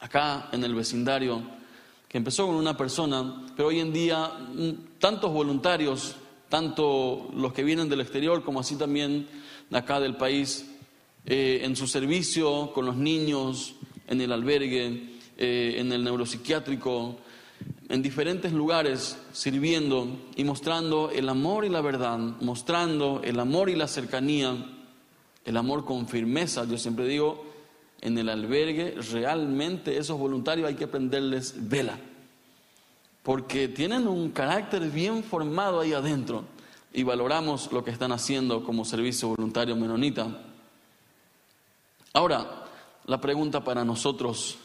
Acá 0.00 0.48
en 0.52 0.62
el 0.64 0.74
vecindario, 0.74 1.42
que 2.08 2.18
empezó 2.18 2.46
con 2.46 2.56
una 2.56 2.76
persona, 2.76 3.44
pero 3.56 3.68
hoy 3.68 3.80
en 3.80 3.92
día 3.92 4.28
mm, 4.28 4.98
tantos 4.98 5.32
voluntarios, 5.32 6.16
tanto 6.48 7.30
los 7.34 7.52
que 7.52 7.64
vienen 7.64 7.88
del 7.88 8.02
exterior 8.02 8.44
como 8.44 8.60
así 8.60 8.76
también 8.76 9.26
acá 9.72 9.98
del 9.98 10.16
país, 10.16 10.68
eh, 11.24 11.60
en 11.62 11.74
su 11.76 11.86
servicio 11.86 12.72
con 12.72 12.84
los 12.84 12.96
niños, 12.96 13.74
en 14.08 14.20
el 14.20 14.32
albergue, 14.32 15.11
eh, 15.42 15.80
en 15.80 15.92
el 15.92 16.04
neuropsiquiátrico, 16.04 17.16
en 17.88 18.00
diferentes 18.00 18.52
lugares 18.52 19.18
sirviendo 19.32 20.06
y 20.36 20.44
mostrando 20.44 21.10
el 21.10 21.28
amor 21.28 21.64
y 21.64 21.68
la 21.68 21.80
verdad, 21.80 22.16
mostrando 22.40 23.20
el 23.24 23.40
amor 23.40 23.68
y 23.68 23.74
la 23.74 23.88
cercanía 23.88 24.56
el 25.44 25.56
amor 25.56 25.84
con 25.84 26.06
firmeza, 26.06 26.64
yo 26.64 26.78
siempre 26.78 27.06
digo, 27.06 27.44
en 28.00 28.16
el 28.18 28.28
albergue 28.28 28.94
realmente 29.10 29.98
esos 29.98 30.18
voluntarios 30.18 30.68
hay 30.68 30.74
que 30.74 30.86
prenderles 30.86 31.68
vela, 31.68 31.98
porque 33.22 33.68
tienen 33.68 34.06
un 34.06 34.30
carácter 34.30 34.88
bien 34.90 35.24
formado 35.24 35.80
ahí 35.80 35.92
adentro 35.92 36.44
y 36.92 37.02
valoramos 37.02 37.72
lo 37.72 37.82
que 37.82 37.90
están 37.90 38.12
haciendo 38.12 38.62
como 38.64 38.84
servicio 38.84 39.28
voluntario 39.28 39.74
menonita. 39.74 40.28
Ahora, 42.12 42.66
la 43.06 43.20
pregunta 43.20 43.64
para 43.64 43.84
nosotros, 43.84 44.58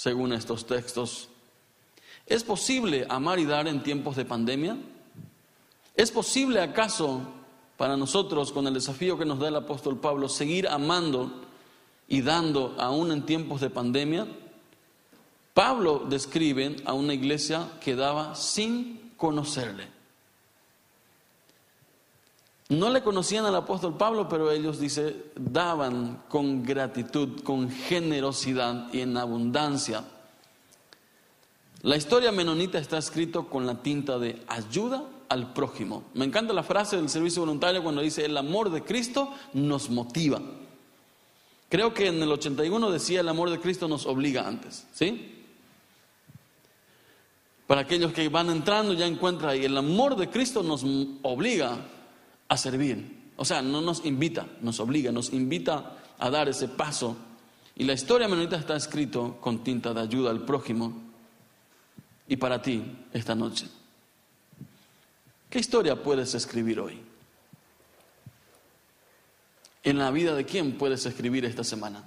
según 0.00 0.32
estos 0.32 0.64
textos, 0.64 1.28
¿es 2.24 2.42
posible 2.42 3.06
amar 3.10 3.38
y 3.38 3.44
dar 3.44 3.68
en 3.68 3.82
tiempos 3.82 4.16
de 4.16 4.24
pandemia? 4.24 4.78
¿Es 5.94 6.10
posible 6.10 6.62
acaso 6.62 7.20
para 7.76 7.98
nosotros, 7.98 8.50
con 8.50 8.66
el 8.66 8.72
desafío 8.72 9.18
que 9.18 9.26
nos 9.26 9.38
da 9.38 9.48
el 9.48 9.56
apóstol 9.56 10.00
Pablo, 10.00 10.30
seguir 10.30 10.68
amando 10.68 11.42
y 12.08 12.22
dando 12.22 12.74
aún 12.78 13.12
en 13.12 13.26
tiempos 13.26 13.60
de 13.60 13.68
pandemia, 13.68 14.26
Pablo 15.52 16.06
describe 16.08 16.76
a 16.86 16.94
una 16.94 17.12
iglesia 17.12 17.68
que 17.82 17.94
daba 17.94 18.34
sin 18.36 19.12
conocerle. 19.18 19.86
No 22.70 22.88
le 22.88 23.02
conocían 23.02 23.44
al 23.44 23.56
apóstol 23.56 23.96
Pablo, 23.96 24.28
pero 24.28 24.52
ellos, 24.52 24.78
dice, 24.78 25.24
daban 25.34 26.22
con 26.28 26.62
gratitud, 26.62 27.42
con 27.42 27.68
generosidad 27.68 28.92
y 28.92 29.00
en 29.00 29.16
abundancia. 29.16 30.04
La 31.82 31.96
historia 31.96 32.30
menonita 32.30 32.78
está 32.78 32.96
escrito 32.96 33.48
con 33.48 33.66
la 33.66 33.82
tinta 33.82 34.20
de 34.20 34.40
ayuda 34.46 35.02
al 35.28 35.52
prójimo. 35.52 36.04
Me 36.14 36.24
encanta 36.24 36.52
la 36.52 36.62
frase 36.62 36.94
del 36.94 37.08
servicio 37.08 37.42
voluntario 37.42 37.82
cuando 37.82 38.02
dice 38.02 38.24
el 38.24 38.36
amor 38.36 38.70
de 38.70 38.84
Cristo 38.84 39.32
nos 39.52 39.90
motiva. 39.90 40.40
Creo 41.68 41.92
que 41.92 42.06
en 42.06 42.22
el 42.22 42.30
81 42.30 42.90
decía 42.92 43.20
el 43.20 43.28
amor 43.28 43.50
de 43.50 43.58
Cristo 43.58 43.88
nos 43.88 44.06
obliga 44.06 44.46
antes, 44.46 44.86
¿sí? 44.92 45.42
Para 47.66 47.80
aquellos 47.80 48.12
que 48.12 48.28
van 48.28 48.48
entrando 48.50 48.92
ya 48.92 49.06
encuentra 49.06 49.50
ahí, 49.50 49.64
el 49.64 49.76
amor 49.76 50.14
de 50.14 50.28
Cristo 50.28 50.62
nos 50.62 50.84
obliga 51.22 51.78
a 52.50 52.56
servir. 52.56 53.32
O 53.36 53.44
sea, 53.44 53.62
no 53.62 53.80
nos 53.80 54.04
invita, 54.04 54.46
nos 54.60 54.80
obliga, 54.80 55.10
nos 55.12 55.32
invita 55.32 55.96
a 56.18 56.28
dar 56.28 56.48
ese 56.48 56.68
paso. 56.68 57.16
Y 57.76 57.84
la 57.84 57.94
historia 57.94 58.28
menonita 58.28 58.56
está 58.56 58.76
escrito 58.76 59.38
con 59.40 59.64
tinta 59.64 59.94
de 59.94 60.00
ayuda 60.00 60.30
al 60.30 60.44
prójimo. 60.44 60.92
Y 62.28 62.36
para 62.36 62.60
ti, 62.60 62.82
esta 63.12 63.34
noche. 63.34 63.66
¿Qué 65.48 65.60
historia 65.60 66.02
puedes 66.02 66.34
escribir 66.34 66.80
hoy? 66.80 67.00
¿En 69.84 69.98
la 69.98 70.10
vida 70.10 70.34
de 70.34 70.44
quién 70.44 70.76
puedes 70.76 71.06
escribir 71.06 71.44
esta 71.44 71.64
semana? 71.64 72.04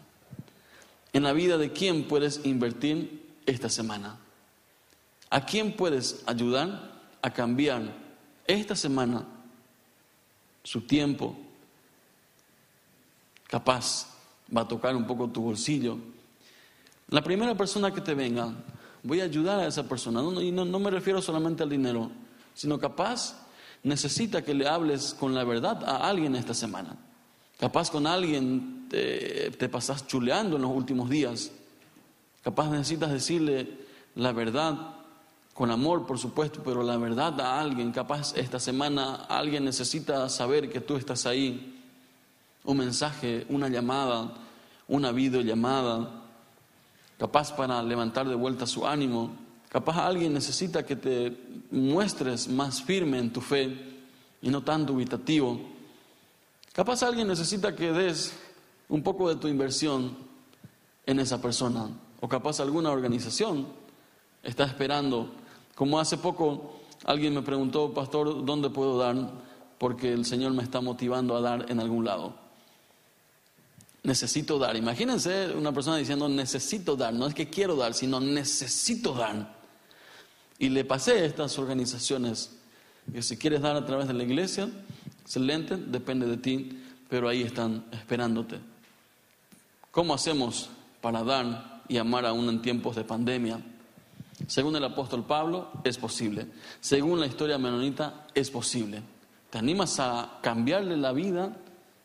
¿En 1.13 1.23
la 1.23 1.31
vida 1.31 1.57
de 1.57 1.71
quién 1.71 2.03
puedes 2.03 2.41
invertir 2.43 3.25
esta 3.45 3.69
semana? 3.69 4.17
¿A 5.29 5.45
quién 5.45 5.73
puedes 5.73 6.21
ayudar 6.25 7.01
a 7.21 7.31
cambiar 7.31 7.81
esta 8.45 8.75
semana 8.75 9.25
su 10.63 10.81
tiempo? 10.81 11.35
Capaz 13.47 14.07
va 14.55 14.61
a 14.61 14.67
tocar 14.67 14.95
un 14.95 15.05
poco 15.05 15.27
tu 15.27 15.41
bolsillo. 15.41 15.97
La 17.09 17.21
primera 17.21 17.55
persona 17.55 17.93
que 17.93 18.01
te 18.01 18.13
venga, 18.13 18.53
voy 19.03 19.21
a 19.21 19.25
ayudar 19.25 19.59
a 19.59 19.67
esa 19.67 19.87
persona. 19.87 20.21
y 20.41 20.51
no, 20.51 20.65
no 20.65 20.79
me 20.79 20.89
refiero 20.89 21.21
solamente 21.21 21.63
al 21.63 21.69
dinero, 21.69 22.09
sino 22.53 22.79
capaz 22.79 23.35
necesita 23.83 24.41
que 24.41 24.53
le 24.53 24.67
hables 24.67 25.13
con 25.13 25.35
la 25.35 25.43
verdad 25.43 25.83
a 25.83 26.09
alguien 26.09 26.35
esta 26.35 26.53
semana. 26.53 26.95
Capaz 27.59 27.91
con 27.91 28.07
alguien 28.07 28.87
te, 28.89 29.51
te 29.51 29.69
pasas 29.69 30.07
chuleando 30.07 30.55
en 30.55 30.61
los 30.63 30.71
últimos 30.71 31.09
días. 31.09 31.51
Capaz 32.41 32.69
necesitas 32.69 33.11
decirle 33.11 33.69
la 34.15 34.31
verdad 34.31 34.95
con 35.53 35.69
amor, 35.69 36.07
por 36.07 36.17
supuesto, 36.17 36.61
pero 36.63 36.81
la 36.81 36.97
verdad 36.97 37.39
a 37.39 37.61
alguien, 37.61 37.91
capaz 37.91 38.35
esta 38.35 38.59
semana 38.59 39.25
alguien 39.29 39.63
necesita 39.63 40.27
saber 40.27 40.69
que 40.69 40.81
tú 40.81 40.95
estás 40.95 41.25
ahí. 41.27 41.79
Un 42.63 42.77
mensaje, 42.77 43.45
una 43.49 43.69
llamada, 43.69 44.33
una 44.87 45.11
videollamada, 45.11 46.09
capaz 47.19 47.53
para 47.55 47.83
levantar 47.83 48.27
de 48.27 48.35
vuelta 48.35 48.65
su 48.65 48.87
ánimo. 48.87 49.31
Capaz 49.69 49.97
alguien 49.97 50.33
necesita 50.33 50.85
que 50.85 50.95
te 50.95 51.37
muestres 51.71 52.47
más 52.47 52.81
firme 52.81 53.19
en 53.19 53.31
tu 53.31 53.41
fe 53.41 53.75
y 54.41 54.49
no 54.49 54.63
tan 54.63 54.85
dubitativo. 54.85 55.59
Capaz 56.73 57.03
alguien 57.03 57.27
necesita 57.27 57.75
que 57.75 57.91
des 57.91 58.33
un 58.89 59.03
poco 59.03 59.29
de 59.29 59.35
tu 59.35 59.47
inversión 59.47 60.15
en 61.05 61.19
esa 61.19 61.39
persona. 61.39 61.89
O 62.21 62.27
capaz 62.27 62.59
alguna 62.59 62.89
organización 62.89 63.67
está 64.41 64.63
esperando 64.63 65.29
como 65.75 65.99
hace 65.99 66.17
poco 66.17 66.79
alguien 67.05 67.33
me 67.33 67.41
preguntó, 67.41 67.93
pastor, 67.93 68.45
¿dónde 68.45 68.69
puedo 68.69 68.97
dar? 68.97 69.15
Porque 69.77 70.13
el 70.13 70.25
Señor 70.25 70.53
me 70.53 70.63
está 70.63 70.81
motivando 70.81 71.35
a 71.35 71.41
dar 71.41 71.65
en 71.69 71.79
algún 71.79 72.05
lado. 72.05 72.35
Necesito 74.03 74.59
dar. 74.59 74.75
Imagínense 74.75 75.53
una 75.55 75.71
persona 75.71 75.97
diciendo, 75.97 76.27
necesito 76.27 76.95
dar. 76.95 77.13
No 77.13 77.27
es 77.27 77.33
que 77.33 77.49
quiero 77.49 77.75
dar, 77.75 77.93
sino 77.93 78.19
necesito 78.19 79.13
dar. 79.13 79.55
Y 80.59 80.69
le 80.69 80.85
pasé 80.85 81.25
estas 81.25 81.57
organizaciones 81.57 82.57
que 83.11 83.21
si 83.21 83.37
quieres 83.37 83.61
dar 83.61 83.75
a 83.75 83.85
través 83.85 84.07
de 84.07 84.13
la 84.13 84.23
iglesia, 84.23 84.69
excelente, 85.21 85.77
depende 85.77 86.25
de 86.25 86.37
ti, 86.37 86.83
pero 87.09 87.27
ahí 87.27 87.41
están 87.41 87.85
esperándote. 87.91 88.59
¿Cómo 89.91 90.13
hacemos 90.13 90.69
para 91.01 91.23
dar 91.23 91.83
y 91.87 91.97
amar 91.97 92.25
aún 92.25 92.47
en 92.49 92.61
tiempos 92.61 92.95
de 92.95 93.03
pandemia? 93.03 93.59
Según 94.47 94.75
el 94.75 94.83
apóstol 94.83 95.25
Pablo, 95.25 95.71
es 95.83 95.97
posible. 95.97 96.47
Según 96.79 97.19
la 97.19 97.27
historia 97.27 97.57
menonita, 97.57 98.27
es 98.33 98.49
posible. 98.49 99.01
¿Te 99.49 99.57
animas 99.57 99.99
a 99.99 100.39
cambiarle 100.41 100.97
la 100.97 101.11
vida, 101.11 101.55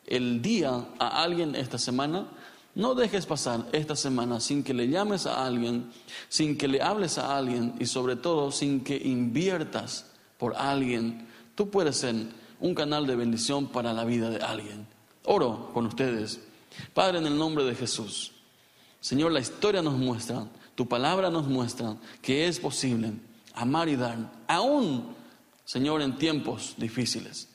el 0.05 0.41
día 0.41 0.85
a 0.99 1.23
alguien 1.23 1.55
esta 1.55 1.77
semana? 1.77 2.27
No 2.75 2.95
dejes 2.95 3.25
pasar 3.25 3.65
esta 3.71 3.95
semana 3.95 4.39
sin 4.39 4.63
que 4.63 4.73
le 4.73 4.87
llames 4.87 5.25
a 5.25 5.45
alguien, 5.45 5.91
sin 6.29 6.57
que 6.57 6.67
le 6.67 6.81
hables 6.81 7.17
a 7.17 7.35
alguien 7.35 7.75
y 7.79 7.87
sobre 7.87 8.15
todo 8.15 8.51
sin 8.51 8.83
que 8.83 8.95
inviertas 8.95 10.05
por 10.37 10.55
alguien. 10.55 11.27
Tú 11.55 11.69
puedes 11.69 11.97
ser 11.97 12.15
un 12.59 12.75
canal 12.75 13.07
de 13.07 13.15
bendición 13.15 13.67
para 13.67 13.93
la 13.93 14.05
vida 14.05 14.29
de 14.29 14.41
alguien. 14.43 14.87
Oro 15.25 15.71
con 15.73 15.87
ustedes. 15.87 16.39
Padre, 16.93 17.17
en 17.17 17.25
el 17.25 17.37
nombre 17.37 17.63
de 17.63 17.75
Jesús. 17.75 18.31
Señor, 19.01 19.31
la 19.31 19.39
historia 19.39 19.81
nos 19.81 19.97
muestra 19.97 20.45
tu 20.79 20.87
palabra 20.87 21.29
nos 21.29 21.45
muestra 21.45 21.97
que 22.21 22.47
es 22.47 22.57
posible 22.57 23.11
amar 23.53 23.89
y 23.89 23.97
dar, 23.97 24.31
aún, 24.47 25.13
Señor, 25.65 26.01
en 26.01 26.17
tiempos 26.17 26.75
difíciles. 26.77 27.49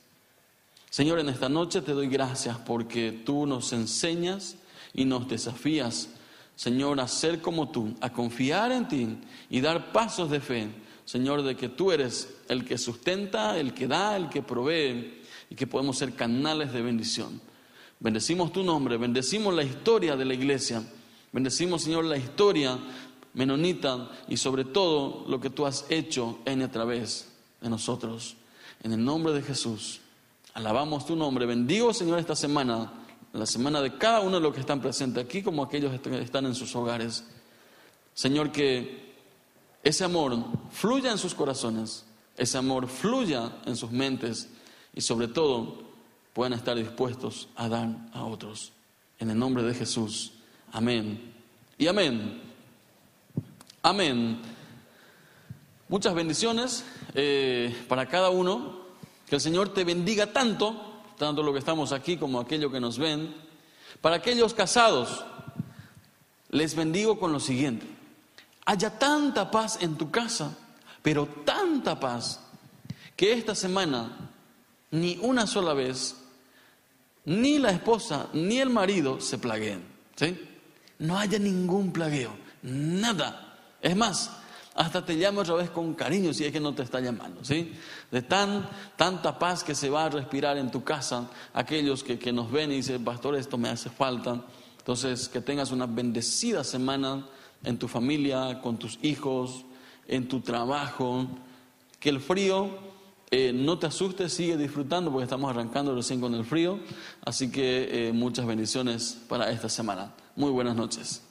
Señor, 0.90 1.18
en 1.20 1.30
esta 1.30 1.48
noche 1.48 1.80
te 1.80 1.92
doy 1.92 2.08
gracias 2.08 2.58
porque 2.58 3.12
tú 3.24 3.46
nos 3.46 3.72
enseñas 3.72 4.56
y 4.92 5.06
nos 5.06 5.26
desafías, 5.26 6.10
Señor, 6.54 7.00
a 7.00 7.08
ser 7.08 7.40
como 7.40 7.70
tú, 7.70 7.94
a 8.02 8.12
confiar 8.12 8.70
en 8.72 8.88
ti 8.88 9.16
y 9.48 9.62
dar 9.62 9.90
pasos 9.90 10.30
de 10.30 10.40
fe, 10.40 10.68
Señor, 11.06 11.44
de 11.44 11.56
que 11.56 11.70
tú 11.70 11.92
eres 11.92 12.28
el 12.50 12.66
que 12.66 12.76
sustenta, 12.76 13.58
el 13.58 13.72
que 13.72 13.88
da, 13.88 14.18
el 14.18 14.28
que 14.28 14.42
provee 14.42 15.22
y 15.48 15.54
que 15.54 15.66
podemos 15.66 15.96
ser 15.96 16.12
canales 16.12 16.74
de 16.74 16.82
bendición. 16.82 17.40
Bendecimos 18.00 18.52
tu 18.52 18.62
nombre, 18.62 18.98
bendecimos 18.98 19.54
la 19.54 19.62
historia 19.62 20.14
de 20.14 20.26
la 20.26 20.34
iglesia, 20.34 20.82
bendecimos, 21.32 21.82
Señor, 21.84 22.04
la 22.04 22.18
historia 22.18 22.78
menonita 23.34 24.10
y 24.28 24.36
sobre 24.36 24.64
todo 24.64 25.24
lo 25.28 25.40
que 25.40 25.50
tú 25.50 25.66
has 25.66 25.84
hecho 25.90 26.38
en 26.44 26.60
y 26.60 26.64
a 26.64 26.70
través 26.70 27.28
de 27.60 27.68
nosotros. 27.68 28.36
En 28.82 28.92
el 28.92 29.04
nombre 29.04 29.32
de 29.32 29.42
Jesús, 29.42 30.00
alabamos 30.54 31.06
tu 31.06 31.16
nombre. 31.16 31.46
Bendigo, 31.46 31.92
Señor, 31.92 32.18
esta 32.18 32.36
semana, 32.36 32.92
la 33.32 33.46
semana 33.46 33.82
de 33.82 33.98
cada 33.98 34.20
uno 34.20 34.36
de 34.36 34.42
los 34.42 34.54
que 34.54 34.60
están 34.60 34.80
presentes 34.80 35.24
aquí, 35.24 35.42
como 35.42 35.62
aquellos 35.62 35.98
que 36.00 36.20
están 36.20 36.46
en 36.46 36.54
sus 36.54 36.74
hogares. 36.76 37.24
Señor, 38.14 38.52
que 38.52 39.12
ese 39.82 40.04
amor 40.04 40.36
fluya 40.70 41.10
en 41.10 41.18
sus 41.18 41.34
corazones, 41.34 42.04
ese 42.36 42.58
amor 42.58 42.88
fluya 42.88 43.58
en 43.66 43.76
sus 43.76 43.90
mentes 43.90 44.48
y 44.94 45.00
sobre 45.00 45.28
todo 45.28 45.82
puedan 46.32 46.52
estar 46.52 46.76
dispuestos 46.76 47.48
a 47.56 47.68
dar 47.68 47.88
a 48.12 48.24
otros. 48.24 48.72
En 49.18 49.30
el 49.30 49.38
nombre 49.38 49.62
de 49.62 49.74
Jesús. 49.74 50.32
Amén. 50.72 51.32
Y 51.78 51.86
amén. 51.86 52.43
Amén. 53.84 54.40
Muchas 55.90 56.14
bendiciones 56.14 56.86
eh, 57.14 57.84
para 57.86 58.08
cada 58.08 58.30
uno. 58.30 58.82
Que 59.28 59.34
el 59.34 59.42
Señor 59.42 59.74
te 59.74 59.84
bendiga 59.84 60.32
tanto, 60.32 61.02
tanto 61.18 61.42
lo 61.42 61.52
que 61.52 61.58
estamos 61.58 61.92
aquí 61.92 62.16
como 62.16 62.40
aquello 62.40 62.72
que 62.72 62.80
nos 62.80 62.98
ven. 62.98 63.34
Para 64.00 64.16
aquellos 64.16 64.54
casados, 64.54 65.22
les 66.48 66.74
bendigo 66.74 67.18
con 67.18 67.30
lo 67.30 67.38
siguiente. 67.38 67.86
Haya 68.64 68.98
tanta 68.98 69.50
paz 69.50 69.76
en 69.82 69.98
tu 69.98 70.10
casa, 70.10 70.56
pero 71.02 71.26
tanta 71.44 72.00
paz, 72.00 72.40
que 73.14 73.34
esta 73.34 73.54
semana 73.54 74.30
ni 74.92 75.18
una 75.20 75.46
sola 75.46 75.74
vez, 75.74 76.16
ni 77.26 77.58
la 77.58 77.70
esposa 77.70 78.28
ni 78.32 78.60
el 78.60 78.70
marido 78.70 79.20
se 79.20 79.36
plagueen. 79.36 79.84
¿sí? 80.16 80.40
No 81.00 81.18
haya 81.18 81.38
ningún 81.38 81.92
plagueo, 81.92 82.34
nada. 82.62 83.43
Es 83.84 83.94
más, 83.94 84.30
hasta 84.74 85.04
te 85.04 85.12
llamo 85.12 85.42
otra 85.42 85.56
vez 85.56 85.68
con 85.68 85.92
cariño 85.92 86.32
si 86.32 86.46
es 86.46 86.52
que 86.52 86.58
no 86.58 86.74
te 86.74 86.82
está 86.82 87.00
llamando, 87.00 87.44
¿sí? 87.44 87.74
De 88.10 88.22
tan, 88.22 88.66
tanta 88.96 89.38
paz 89.38 89.62
que 89.62 89.74
se 89.74 89.90
va 89.90 90.06
a 90.06 90.08
respirar 90.08 90.56
en 90.56 90.70
tu 90.70 90.82
casa, 90.82 91.28
aquellos 91.52 92.02
que, 92.02 92.18
que 92.18 92.32
nos 92.32 92.50
ven 92.50 92.72
y 92.72 92.76
dicen, 92.76 93.04
pastor, 93.04 93.36
esto 93.36 93.58
me 93.58 93.68
hace 93.68 93.90
falta. 93.90 94.42
Entonces, 94.78 95.28
que 95.28 95.42
tengas 95.42 95.70
una 95.70 95.84
bendecida 95.84 96.64
semana 96.64 97.26
en 97.62 97.78
tu 97.78 97.86
familia, 97.86 98.62
con 98.62 98.78
tus 98.78 98.98
hijos, 99.02 99.66
en 100.08 100.28
tu 100.28 100.40
trabajo, 100.40 101.26
que 102.00 102.08
el 102.08 102.20
frío 102.20 102.70
eh, 103.30 103.52
no 103.54 103.78
te 103.78 103.86
asuste, 103.86 104.30
sigue 104.30 104.56
disfrutando 104.56 105.10
porque 105.10 105.24
estamos 105.24 105.50
arrancando 105.50 105.94
recién 105.94 106.22
con 106.22 106.34
el 106.34 106.46
frío. 106.46 106.80
Así 107.22 107.50
que 107.50 108.08
eh, 108.08 108.12
muchas 108.14 108.46
bendiciones 108.46 109.18
para 109.28 109.50
esta 109.50 109.68
semana. 109.68 110.14
Muy 110.36 110.52
buenas 110.52 110.74
noches. 110.74 111.22